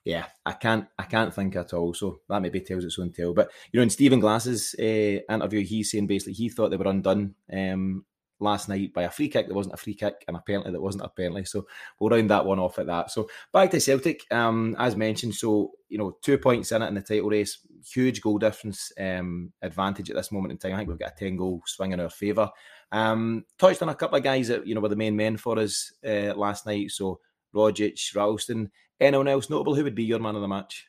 Yeah, 0.07 0.27
I 0.45 0.53
can't, 0.53 0.87
I 0.97 1.03
can't 1.03 1.33
think 1.33 1.57
at 1.57 1.73
all. 1.73 1.93
So 1.93 2.21
that 2.29 2.41
maybe 2.41 2.61
tells 2.61 2.85
its 2.85 2.97
own 2.97 3.11
tale. 3.11 3.33
But 3.33 3.51
you 3.73 3.77
know, 3.77 3.83
in 3.83 3.89
Stephen 3.89 4.21
Glass's 4.21 4.73
uh, 4.79 4.81
interview, 4.81 5.65
he's 5.65 5.91
saying 5.91 6.07
basically 6.07 6.31
he 6.31 6.47
thought 6.47 6.69
they 6.69 6.77
were 6.77 6.87
undone 6.87 7.35
um, 7.51 8.05
last 8.39 8.69
night 8.69 8.93
by 8.93 9.03
a 9.03 9.09
free 9.09 9.27
kick 9.27 9.49
that 9.49 9.53
wasn't 9.53 9.73
a 9.73 9.77
free 9.77 9.95
kick 9.95 10.23
and 10.25 10.37
apparently 10.37 10.71
that 10.71 10.81
wasn't 10.81 11.03
a 11.03 11.09
penalty. 11.09 11.43
So 11.43 11.67
we'll 11.99 12.09
round 12.09 12.29
that 12.29 12.45
one 12.45 12.57
off 12.57 12.79
at 12.79 12.85
that. 12.85 13.11
So 13.11 13.27
back 13.51 13.69
to 13.71 13.81
Celtic, 13.81 14.23
um, 14.31 14.77
as 14.79 14.95
mentioned. 14.95 15.35
So 15.35 15.71
you 15.89 15.97
know, 15.97 16.17
two 16.21 16.37
points 16.37 16.71
in 16.71 16.81
it 16.81 16.87
in 16.87 16.93
the 16.93 17.01
title 17.01 17.27
race, 17.27 17.59
huge 17.85 18.21
goal 18.21 18.37
difference 18.37 18.93
um, 18.97 19.51
advantage 19.61 20.09
at 20.09 20.15
this 20.15 20.31
moment 20.31 20.53
in 20.53 20.57
time. 20.57 20.73
I 20.73 20.77
think 20.77 20.87
we've 20.87 20.99
got 20.99 21.15
a 21.17 21.19
ten 21.19 21.35
goal 21.35 21.63
swing 21.65 21.91
in 21.91 21.99
our 21.99 22.09
favour. 22.09 22.49
Um, 22.93 23.43
touched 23.59 23.81
on 23.81 23.89
a 23.89 23.95
couple 23.95 24.17
of 24.17 24.23
guys 24.23 24.47
that 24.47 24.65
you 24.65 24.73
know 24.73 24.79
were 24.79 24.87
the 24.87 24.95
main 24.95 25.17
men 25.17 25.35
for 25.35 25.59
us 25.59 25.91
uh, 26.07 26.33
last 26.33 26.65
night. 26.65 26.91
So 26.91 27.19
Rogic, 27.57 28.15
Ralston. 28.15 28.69
Anyone 28.99 29.27
else 29.27 29.49
notable? 29.49 29.75
Who 29.75 29.83
would 29.83 29.95
be 29.95 30.03
your 30.03 30.19
man 30.19 30.35
of 30.35 30.41
the 30.41 30.47
match? 30.47 30.87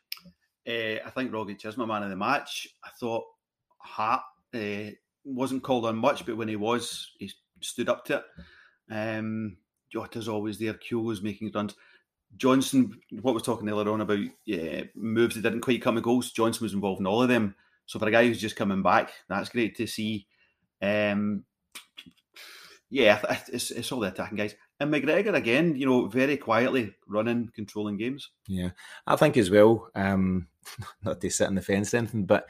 Uh, 0.67 1.01
I 1.05 1.11
think 1.15 1.33
Rogic 1.33 1.65
is 1.65 1.77
my 1.77 1.87
man 1.87 2.03
of 2.03 2.11
the 2.11 2.17
match. 2.17 2.69
I 2.85 2.91
thought 3.01 3.25
Hart 3.79 4.23
uh, 4.55 4.91
wasn't 5.25 5.63
called 5.63 5.87
on 5.87 5.97
much, 5.97 6.27
but 6.27 6.37
when 6.37 6.49
he 6.49 6.57
was, 6.57 7.11
he 7.19 7.33
stood 7.61 7.89
up 7.89 8.05
to 8.07 8.17
it. 8.17 8.25
Um, 8.91 9.57
Jota's 9.93 10.29
always 10.29 10.59
there. 10.59 10.79
Was 10.93 11.23
making 11.23 11.53
runs. 11.55 11.75
Johnston, 12.37 12.99
what 13.23 13.35
we're 13.35 13.41
talking 13.41 13.69
earlier 13.71 13.91
on 13.91 14.03
about 14.03 14.19
yeah, 14.45 14.83
moves 14.95 15.35
that 15.35 15.43
didn't 15.43 15.63
quite 15.63 15.81
come 15.81 15.95
to 15.95 16.03
goals, 16.03 16.31
Johnston 16.31 16.65
was 16.65 16.75
involved 16.75 17.01
in 17.01 17.07
all 17.07 17.23
of 17.23 17.29
them. 17.29 17.55
So 17.87 17.99
for 17.99 18.07
a 18.07 18.11
guy 18.11 18.27
who's 18.27 18.41
just 18.41 18.57
coming 18.57 18.83
back, 18.83 19.13
that's 19.29 19.49
great 19.49 19.77
to 19.79 19.87
see. 19.87 20.27
Um, 20.83 21.45
yeah, 22.91 23.21
it's, 23.49 23.71
it's 23.71 23.91
all 23.93 24.01
the 24.01 24.09
attacking 24.09 24.37
guys. 24.37 24.55
And 24.81 24.93
McGregor 24.93 25.35
again, 25.35 25.75
you 25.75 25.87
know, 25.87 26.07
very 26.07 26.37
quietly 26.37 26.95
running, 27.07 27.51
controlling 27.55 27.97
games. 27.97 28.31
Yeah, 28.47 28.71
I 29.07 29.17
think 29.17 29.37
as 29.37 29.51
well. 29.51 29.91
Um, 29.95 30.49
not 31.03 31.21
to 31.21 31.31
sit 31.31 31.49
on 31.49 31.57
the 31.57 31.63
fence 31.63 31.95
or 31.95 31.99
anything, 31.99 32.27
but 32.27 32.47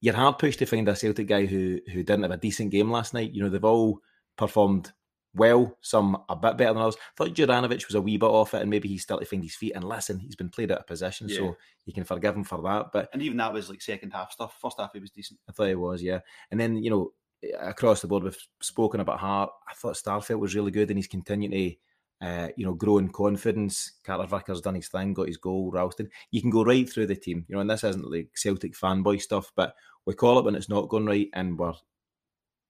you're 0.00 0.14
hard 0.14 0.38
pushed 0.38 0.58
to 0.60 0.66
find 0.66 0.88
a 0.88 0.96
Celtic 0.96 1.26
guy 1.26 1.46
who 1.46 1.80
who 1.92 2.02
didn't 2.02 2.22
have 2.22 2.30
a 2.30 2.36
decent 2.36 2.70
game 2.70 2.90
last 2.90 3.14
night. 3.14 3.32
You 3.32 3.42
know, 3.42 3.50
they've 3.50 3.64
all 3.64 4.00
performed 4.36 4.92
well, 5.36 5.76
some 5.82 6.16
a 6.28 6.34
bit 6.34 6.56
better 6.56 6.72
than 6.72 6.82
others. 6.82 6.96
I 6.96 7.12
thought 7.16 7.34
Juranovic 7.34 7.86
was 7.86 7.94
a 7.94 8.00
wee 8.00 8.16
bit 8.16 8.26
off 8.26 8.54
it, 8.54 8.62
and 8.62 8.70
maybe 8.70 8.88
he's 8.88 9.02
still 9.02 9.18
to 9.18 9.26
find 9.26 9.42
his 9.42 9.54
feet. 9.54 9.74
And 9.74 9.84
listen, 9.84 10.18
he's 10.18 10.34
been 10.34 10.48
played 10.48 10.72
out 10.72 10.78
of 10.78 10.86
position, 10.86 11.28
yeah. 11.28 11.36
so 11.36 11.56
you 11.84 11.92
can 11.92 12.04
forgive 12.04 12.34
him 12.34 12.44
for 12.44 12.62
that. 12.62 12.86
But 12.92 13.10
and 13.12 13.22
even 13.22 13.36
that 13.36 13.52
was 13.52 13.68
like 13.68 13.82
second 13.82 14.12
half 14.12 14.32
stuff. 14.32 14.56
First 14.60 14.80
half 14.80 14.92
he 14.94 14.98
was 14.98 15.10
decent. 15.10 15.38
I 15.48 15.52
thought 15.52 15.68
he 15.68 15.74
was, 15.74 16.02
yeah. 16.02 16.20
And 16.50 16.58
then 16.58 16.82
you 16.82 16.90
know, 16.90 17.12
across 17.58 18.00
the 18.00 18.08
board, 18.08 18.24
we've 18.24 18.38
spoken 18.60 19.00
about 19.00 19.20
Hart. 19.20 19.50
I 19.68 19.74
thought 19.74 19.96
Starfelt 19.96 20.38
was 20.38 20.54
really 20.54 20.70
good, 20.70 20.90
and 20.90 20.98
he's 20.98 21.08
continuing 21.08 21.52
to. 21.52 21.76
Uh, 22.18 22.48
you 22.56 22.64
know, 22.64 22.72
grow 22.72 22.96
in 22.96 23.10
confidence. 23.10 23.98
Carter 24.02 24.26
Vickers 24.26 24.62
done 24.62 24.76
his 24.76 24.88
thing, 24.88 25.12
got 25.12 25.26
his 25.26 25.36
goal. 25.36 25.70
Ralston, 25.70 26.08
you 26.30 26.40
can 26.40 26.48
go 26.48 26.64
right 26.64 26.88
through 26.88 27.08
the 27.08 27.14
team. 27.14 27.44
You 27.46 27.54
know, 27.54 27.60
and 27.60 27.68
this 27.68 27.84
isn't 27.84 28.10
like 28.10 28.30
Celtic 28.34 28.72
fanboy 28.72 29.20
stuff, 29.20 29.52
but 29.54 29.74
we 30.06 30.14
call 30.14 30.38
it 30.38 30.46
when 30.46 30.54
it's 30.54 30.70
not 30.70 30.88
going 30.88 31.04
right, 31.04 31.28
and 31.34 31.58
we're 31.58 31.74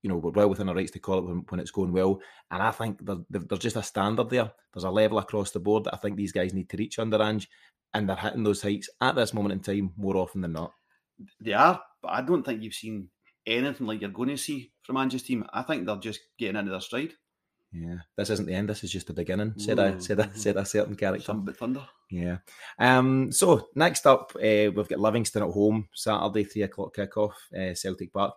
you 0.07 0.11
know, 0.11 0.19
we're 0.19 0.31
well 0.31 0.49
within 0.49 0.69
our 0.69 0.75
rights 0.75 0.93
to 0.93 1.01
call 1.01 1.19
it 1.19 1.25
when, 1.25 1.45
when 1.49 1.59
it's 1.59 1.73
going 1.73 1.91
well. 1.91 2.21
And 2.53 2.63
I 2.63 2.71
think 2.71 3.01
there's 3.29 3.61
just 3.61 3.75
a 3.75 3.83
standard 3.83 4.31
there. 4.31 4.53
There's 4.73 4.85
a 4.85 4.91
level 4.91 5.19
across 5.19 5.51
the 5.51 5.59
board 5.59 5.83
that 5.85 5.95
I 5.95 5.97
think 5.97 6.17
these 6.17 6.31
guys 6.31 6.55
need 6.55 6.69
to 6.71 6.77
reach 6.77 7.01
under 7.01 7.21
Ange, 7.21 7.49
and 7.93 8.09
they're 8.09 8.15
hitting 8.15 8.45
those 8.45 8.63
heights 8.63 8.89
at 9.01 9.17
this 9.17 9.35
moment 9.35 9.53
in 9.53 9.61
time 9.61 9.93
more 9.97 10.17
often 10.17 10.43
than 10.43 10.53
not. 10.53 10.73
They 11.41 11.55
are, 11.55 11.83
but 12.03 12.09
I 12.09 12.23
don't 12.23 12.45
think 12.45 12.63
you've 12.63 12.75
seen 12.75 13.09
anything 13.47 13.87
like 13.87 14.01
you're 14.01 14.11
going 14.11 14.31
to 14.31 14.37
see 14.37 14.73
from 14.83 14.97
Ange's 14.97 15.23
team. 15.23 15.45
I 15.53 15.63
think 15.63 15.87
they're 15.87 15.97
just 15.97 16.21
getting 16.39 16.57
into 16.57 16.71
their 16.71 16.81
stride. 16.81 17.13
Yeah, 17.73 17.97
this 18.17 18.31
isn't 18.31 18.47
the 18.47 18.55
end. 18.55 18.69
This 18.69 18.85
is 18.85 18.93
just 18.93 19.09
the 19.09 19.13
beginning. 19.13 19.55
Said 19.57 19.79
I 19.79 19.99
said 19.99 20.21
I 20.21 20.31
said 20.33 20.57
a 20.57 20.65
certain 20.65 20.97
character. 20.97 21.27
Some 21.27 21.45
bit 21.45 21.57
thunder. 21.57 21.87
Yeah. 22.11 22.39
Um. 22.79 23.31
So 23.33 23.69
next 23.75 24.07
up, 24.07 24.33
uh, 24.37 24.71
we've 24.75 24.89
got 24.89 25.01
Livingston 25.01 25.43
at 25.43 25.51
home 25.51 25.89
Saturday, 25.95 26.45
three 26.45 26.63
o'clock 26.63 26.95
kickoff, 26.97 27.33
uh, 27.55 27.75
Celtic 27.75 28.13
Park 28.13 28.35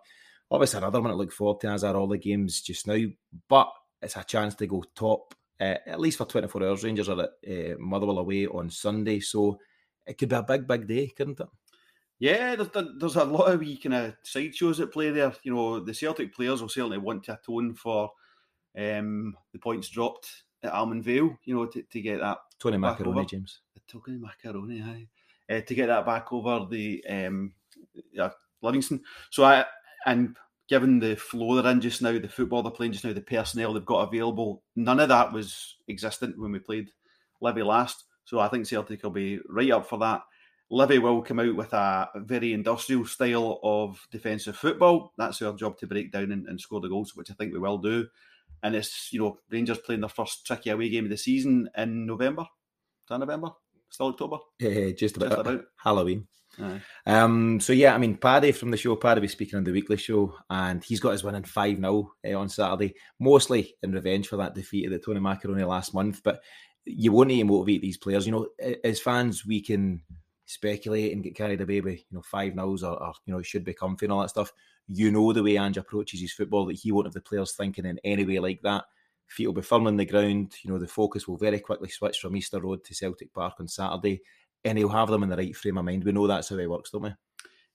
obviously 0.50 0.78
another 0.78 1.00
one 1.00 1.10
to 1.10 1.16
look 1.16 1.32
forward 1.32 1.60
to, 1.60 1.68
as 1.68 1.84
are 1.84 1.96
all 1.96 2.08
the 2.08 2.18
games 2.18 2.60
just 2.60 2.86
now. 2.86 3.02
But 3.48 3.70
it's 4.02 4.16
a 4.16 4.24
chance 4.24 4.54
to 4.56 4.66
go 4.66 4.84
top, 4.94 5.34
uh, 5.60 5.76
at 5.86 6.00
least 6.00 6.18
for 6.18 6.24
24 6.24 6.64
hours. 6.64 6.84
Rangers 6.84 7.08
are 7.08 7.20
at 7.20 7.30
uh, 7.48 7.76
Motherwell 7.78 8.18
away 8.18 8.46
on 8.46 8.70
Sunday, 8.70 9.20
so 9.20 9.58
it 10.06 10.18
could 10.18 10.28
be 10.28 10.36
a 10.36 10.42
big, 10.42 10.66
big 10.66 10.86
day, 10.86 11.08
couldn't 11.08 11.40
it? 11.40 11.48
Yeah, 12.20 12.54
there's, 12.54 12.68
there's 12.98 13.16
a 13.16 13.24
lot 13.24 13.50
of 13.50 13.60
wee 13.60 13.78
kind 13.78 13.94
of 13.94 14.14
side 14.22 14.54
shows 14.54 14.78
at 14.78 14.92
play 14.92 15.10
there. 15.10 15.32
You 15.42 15.54
know, 15.54 15.80
the 15.80 15.94
Celtic 15.94 16.34
players 16.34 16.60
will 16.60 16.68
certainly 16.68 16.98
want 16.98 17.24
to 17.24 17.34
atone 17.34 17.74
for 17.74 18.10
um, 18.78 19.34
the 19.52 19.58
points 19.58 19.88
dropped 19.88 20.30
at 20.62 20.72
Almond 20.72 21.02
Vale, 21.02 21.36
you 21.44 21.54
know, 21.54 21.66
to, 21.66 21.82
to 21.82 22.00
get 22.00 22.20
that. 22.20 22.38
Tony 22.58 22.76
Macaroni, 22.76 23.24
James. 23.24 23.60
Tony 23.88 24.18
Macaroni, 24.18 24.82
aye. 24.82 25.06
Uh, 25.52 25.62
to 25.62 25.74
get 25.74 25.86
that 25.86 26.06
back 26.06 26.32
over 26.32 26.66
the 26.70 27.02
um, 27.08 27.54
yeah, 28.12 28.30
Livingston. 28.62 29.02
So 29.30 29.42
I, 29.42 29.64
and 30.06 30.36
given 30.68 31.00
the 31.00 31.16
flow 31.16 31.60
they're 31.60 31.72
in 31.72 31.80
just 31.80 32.02
now, 32.02 32.12
the 32.18 32.28
football 32.28 32.62
they're 32.62 32.70
playing 32.70 32.92
just 32.92 33.04
now, 33.04 33.14
the 33.14 33.22
personnel 33.22 33.72
they've 33.72 33.84
got 33.84 34.06
available, 34.06 34.62
none 34.76 35.00
of 35.00 35.08
that 35.08 35.32
was 35.32 35.76
existent 35.88 36.38
when 36.38 36.52
we 36.52 36.58
played 36.58 36.90
Livy 37.40 37.62
last. 37.62 38.04
So 38.26 38.38
I 38.38 38.48
think 38.48 38.66
Celtic 38.66 39.02
will 39.02 39.10
be 39.10 39.40
right 39.48 39.72
up 39.72 39.88
for 39.88 39.98
that. 40.00 40.20
Livy 40.70 40.98
will 40.98 41.20
come 41.22 41.40
out 41.40 41.56
with 41.56 41.72
a 41.72 42.08
very 42.16 42.52
industrial 42.52 43.04
style 43.04 43.58
of 43.62 44.06
defensive 44.12 44.56
football. 44.56 45.12
That's 45.18 45.42
our 45.42 45.54
job 45.54 45.78
to 45.78 45.86
break 45.88 46.12
down 46.12 46.30
and, 46.30 46.46
and, 46.46 46.60
score 46.60 46.80
the 46.80 46.88
goals, 46.88 47.16
which 47.16 47.30
I 47.30 47.34
think 47.34 47.52
we 47.52 47.58
will 47.58 47.78
do. 47.78 48.06
And 48.62 48.76
it's, 48.76 49.12
you 49.12 49.20
know, 49.20 49.38
Rangers 49.50 49.78
playing 49.78 50.02
their 50.02 50.08
first 50.08 50.46
tricky 50.46 50.70
away 50.70 50.88
game 50.88 51.04
of 51.04 51.10
the 51.10 51.16
season 51.16 51.68
in 51.76 52.06
November. 52.06 52.42
Is 52.42 53.08
that 53.08 53.18
November? 53.18 53.50
Still 53.88 54.08
October? 54.08 54.38
Yeah, 54.60 54.90
just 54.92 55.16
about, 55.16 55.30
just 55.30 55.40
about. 55.40 55.64
Halloween. 55.82 56.28
Um, 57.06 57.60
so 57.60 57.72
yeah, 57.72 57.94
I 57.94 57.98
mean, 57.98 58.16
Paddy 58.16 58.52
from 58.52 58.70
the 58.70 58.76
show, 58.76 58.96
Paddy 58.96 59.20
was 59.20 59.32
speaking 59.32 59.56
on 59.56 59.64
the 59.64 59.72
weekly 59.72 59.96
show, 59.96 60.34
and 60.48 60.82
he's 60.84 61.00
got 61.00 61.12
his 61.12 61.24
win 61.24 61.34
in 61.34 61.44
five 61.44 61.78
now 61.78 62.10
uh, 62.26 62.34
on 62.34 62.48
Saturday, 62.48 62.94
mostly 63.18 63.74
in 63.82 63.92
revenge 63.92 64.28
for 64.28 64.36
that 64.36 64.54
defeat 64.54 64.86
at 64.86 64.92
the 64.92 64.98
Tony 64.98 65.20
Macaroni 65.20 65.64
last 65.64 65.94
month. 65.94 66.20
But 66.22 66.42
you 66.84 67.12
want 67.12 67.30
to 67.30 67.44
motivate 67.44 67.82
these 67.82 67.98
players. 67.98 68.26
You 68.26 68.32
know, 68.32 68.48
as 68.84 69.00
fans, 69.00 69.46
we 69.46 69.62
can 69.62 70.02
speculate 70.50 71.12
and 71.12 71.22
get 71.22 71.36
carried 71.36 71.60
away 71.60 71.80
with 71.80 71.98
you 71.98 72.16
know 72.16 72.22
five 72.22 72.54
nows 72.54 72.82
or, 72.82 73.00
or 73.02 73.12
you 73.24 73.32
know 73.32 73.42
should 73.42 73.64
be 73.64 73.74
comfy 73.74 74.06
and 74.06 74.12
all 74.12 74.22
that 74.22 74.30
stuff. 74.30 74.52
You 74.88 75.10
know 75.10 75.32
the 75.32 75.42
way 75.42 75.56
Ange 75.56 75.76
approaches 75.76 76.20
his 76.20 76.32
football 76.32 76.66
that 76.66 76.78
he 76.80 76.90
won't 76.90 77.06
have 77.06 77.14
the 77.14 77.20
players 77.20 77.52
thinking 77.52 77.86
in 77.86 78.00
any 78.04 78.24
way 78.24 78.38
like 78.38 78.60
that. 78.62 78.84
Feet 79.28 79.46
will 79.46 79.54
be 79.54 79.62
firm 79.62 79.86
on 79.86 79.96
the 79.96 80.04
ground. 80.04 80.54
You 80.62 80.70
know 80.70 80.78
the 80.78 80.88
focus 80.88 81.28
will 81.28 81.36
very 81.36 81.60
quickly 81.60 81.88
switch 81.88 82.18
from 82.18 82.36
Easter 82.36 82.60
Road 82.60 82.84
to 82.84 82.94
Celtic 82.94 83.32
Park 83.32 83.54
on 83.60 83.68
Saturday 83.68 84.22
and 84.64 84.76
he'll 84.78 84.88
have 84.88 85.08
them 85.08 85.22
in 85.22 85.28
the 85.28 85.36
right 85.36 85.56
frame 85.56 85.78
of 85.78 85.84
mind. 85.84 86.04
We 86.04 86.12
know 86.12 86.26
that's 86.26 86.48
how 86.48 86.58
he 86.58 86.66
works, 86.66 86.90
don't 86.90 87.02
we? 87.02 87.14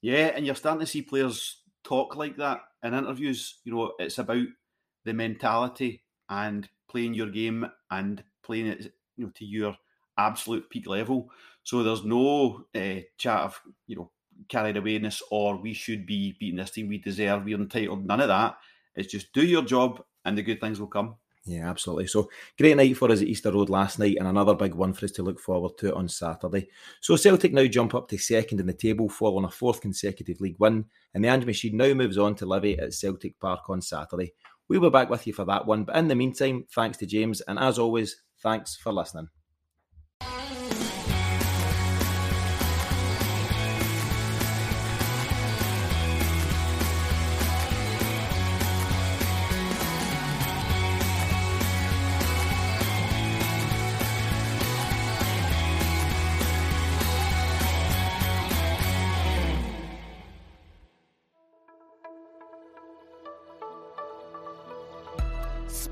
Yeah, 0.01 0.31
and 0.35 0.45
you're 0.45 0.55
starting 0.55 0.81
to 0.81 0.85
see 0.85 1.01
players 1.01 1.61
talk 1.83 2.15
like 2.15 2.37
that 2.37 2.59
in 2.83 2.93
interviews. 2.93 3.59
You 3.63 3.73
know, 3.73 3.93
it's 3.97 4.19
about 4.19 4.45
the 5.03 5.13
mentality 5.13 6.03
and 6.29 6.67
playing 6.89 7.13
your 7.13 7.29
game 7.29 7.65
and 7.89 8.23
playing 8.43 8.67
it, 8.67 8.93
you 9.17 9.25
know, 9.25 9.31
to 9.35 9.45
your 9.45 9.75
absolute 10.17 10.69
peak 10.69 10.87
level. 10.87 11.29
So 11.63 11.83
there's 11.83 12.05
no 12.05 12.65
uh, 12.75 13.01
chat 13.17 13.39
of 13.41 13.61
you 13.87 13.95
know 13.95 14.11
carried 14.49 14.75
awayness 14.75 15.21
or 15.31 15.57
we 15.57 15.73
should 15.73 16.05
be 16.05 16.35
beating 16.39 16.57
this 16.57 16.71
team, 16.71 16.87
we 16.87 16.97
deserve, 16.97 17.45
we're 17.45 17.57
entitled. 17.57 18.05
None 18.05 18.21
of 18.21 18.27
that. 18.27 18.57
It's 18.95 19.11
just 19.11 19.33
do 19.33 19.45
your 19.45 19.63
job 19.63 20.03
and 20.23 20.37
the 20.37 20.43
good 20.43 20.59
things 20.59 20.79
will 20.79 20.87
come. 20.87 21.15
Yeah, 21.47 21.69
absolutely. 21.69 22.07
So 22.07 22.29
great 22.57 22.75
night 22.75 22.97
for 22.97 23.11
us 23.11 23.21
at 23.21 23.27
Easter 23.27 23.51
Road 23.51 23.69
last 23.69 23.99
night, 23.99 24.17
and 24.17 24.27
another 24.27 24.55
big 24.55 24.73
one 24.73 24.93
for 24.93 25.05
us 25.05 25.11
to 25.11 25.23
look 25.23 25.39
forward 25.39 25.77
to 25.77 25.93
on 25.93 26.09
Saturday. 26.09 26.67
So 27.01 27.15
Celtic 27.15 27.53
now 27.53 27.65
jump 27.67 27.93
up 27.93 28.07
to 28.09 28.17
second 28.17 28.59
in 28.59 28.65
the 28.65 28.73
table, 28.73 29.09
following 29.09 29.45
a 29.45 29.51
fourth 29.51 29.79
consecutive 29.79 30.41
league 30.41 30.55
win, 30.57 30.85
and 31.13 31.23
the 31.23 31.27
Ange 31.27 31.45
machine 31.45 31.77
now 31.77 31.93
moves 31.93 32.17
on 32.17 32.33
to 32.35 32.47
Livy 32.47 32.79
at 32.79 32.95
Celtic 32.95 33.39
Park 33.39 33.69
on 33.69 33.79
Saturday. 33.79 34.33
We'll 34.67 34.81
be 34.81 34.89
back 34.89 35.11
with 35.11 35.27
you 35.27 35.33
for 35.33 35.45
that 35.45 35.67
one, 35.67 35.83
but 35.83 35.95
in 35.95 36.07
the 36.07 36.15
meantime, 36.15 36.65
thanks 36.73 36.97
to 36.97 37.05
James, 37.05 37.41
and 37.41 37.59
as 37.59 37.77
always, 37.77 38.23
thanks 38.41 38.75
for 38.75 38.91
listening. 38.91 39.29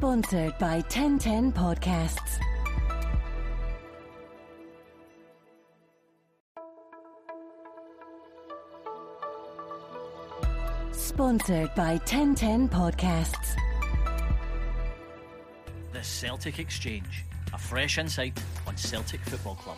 Sponsored 0.03 0.57
by 0.59 0.81
1010 0.91 1.53
Podcasts. 1.53 2.37
Sponsored 10.91 11.73
by 11.73 11.91
1010 11.91 12.67
Podcasts. 12.67 13.55
The 15.93 16.03
Celtic 16.03 16.59
Exchange, 16.59 17.23
a 17.53 17.57
fresh 17.57 17.97
insight 17.97 18.37
on 18.67 18.75
Celtic 18.75 19.21
Football 19.21 19.55
Club. 19.55 19.77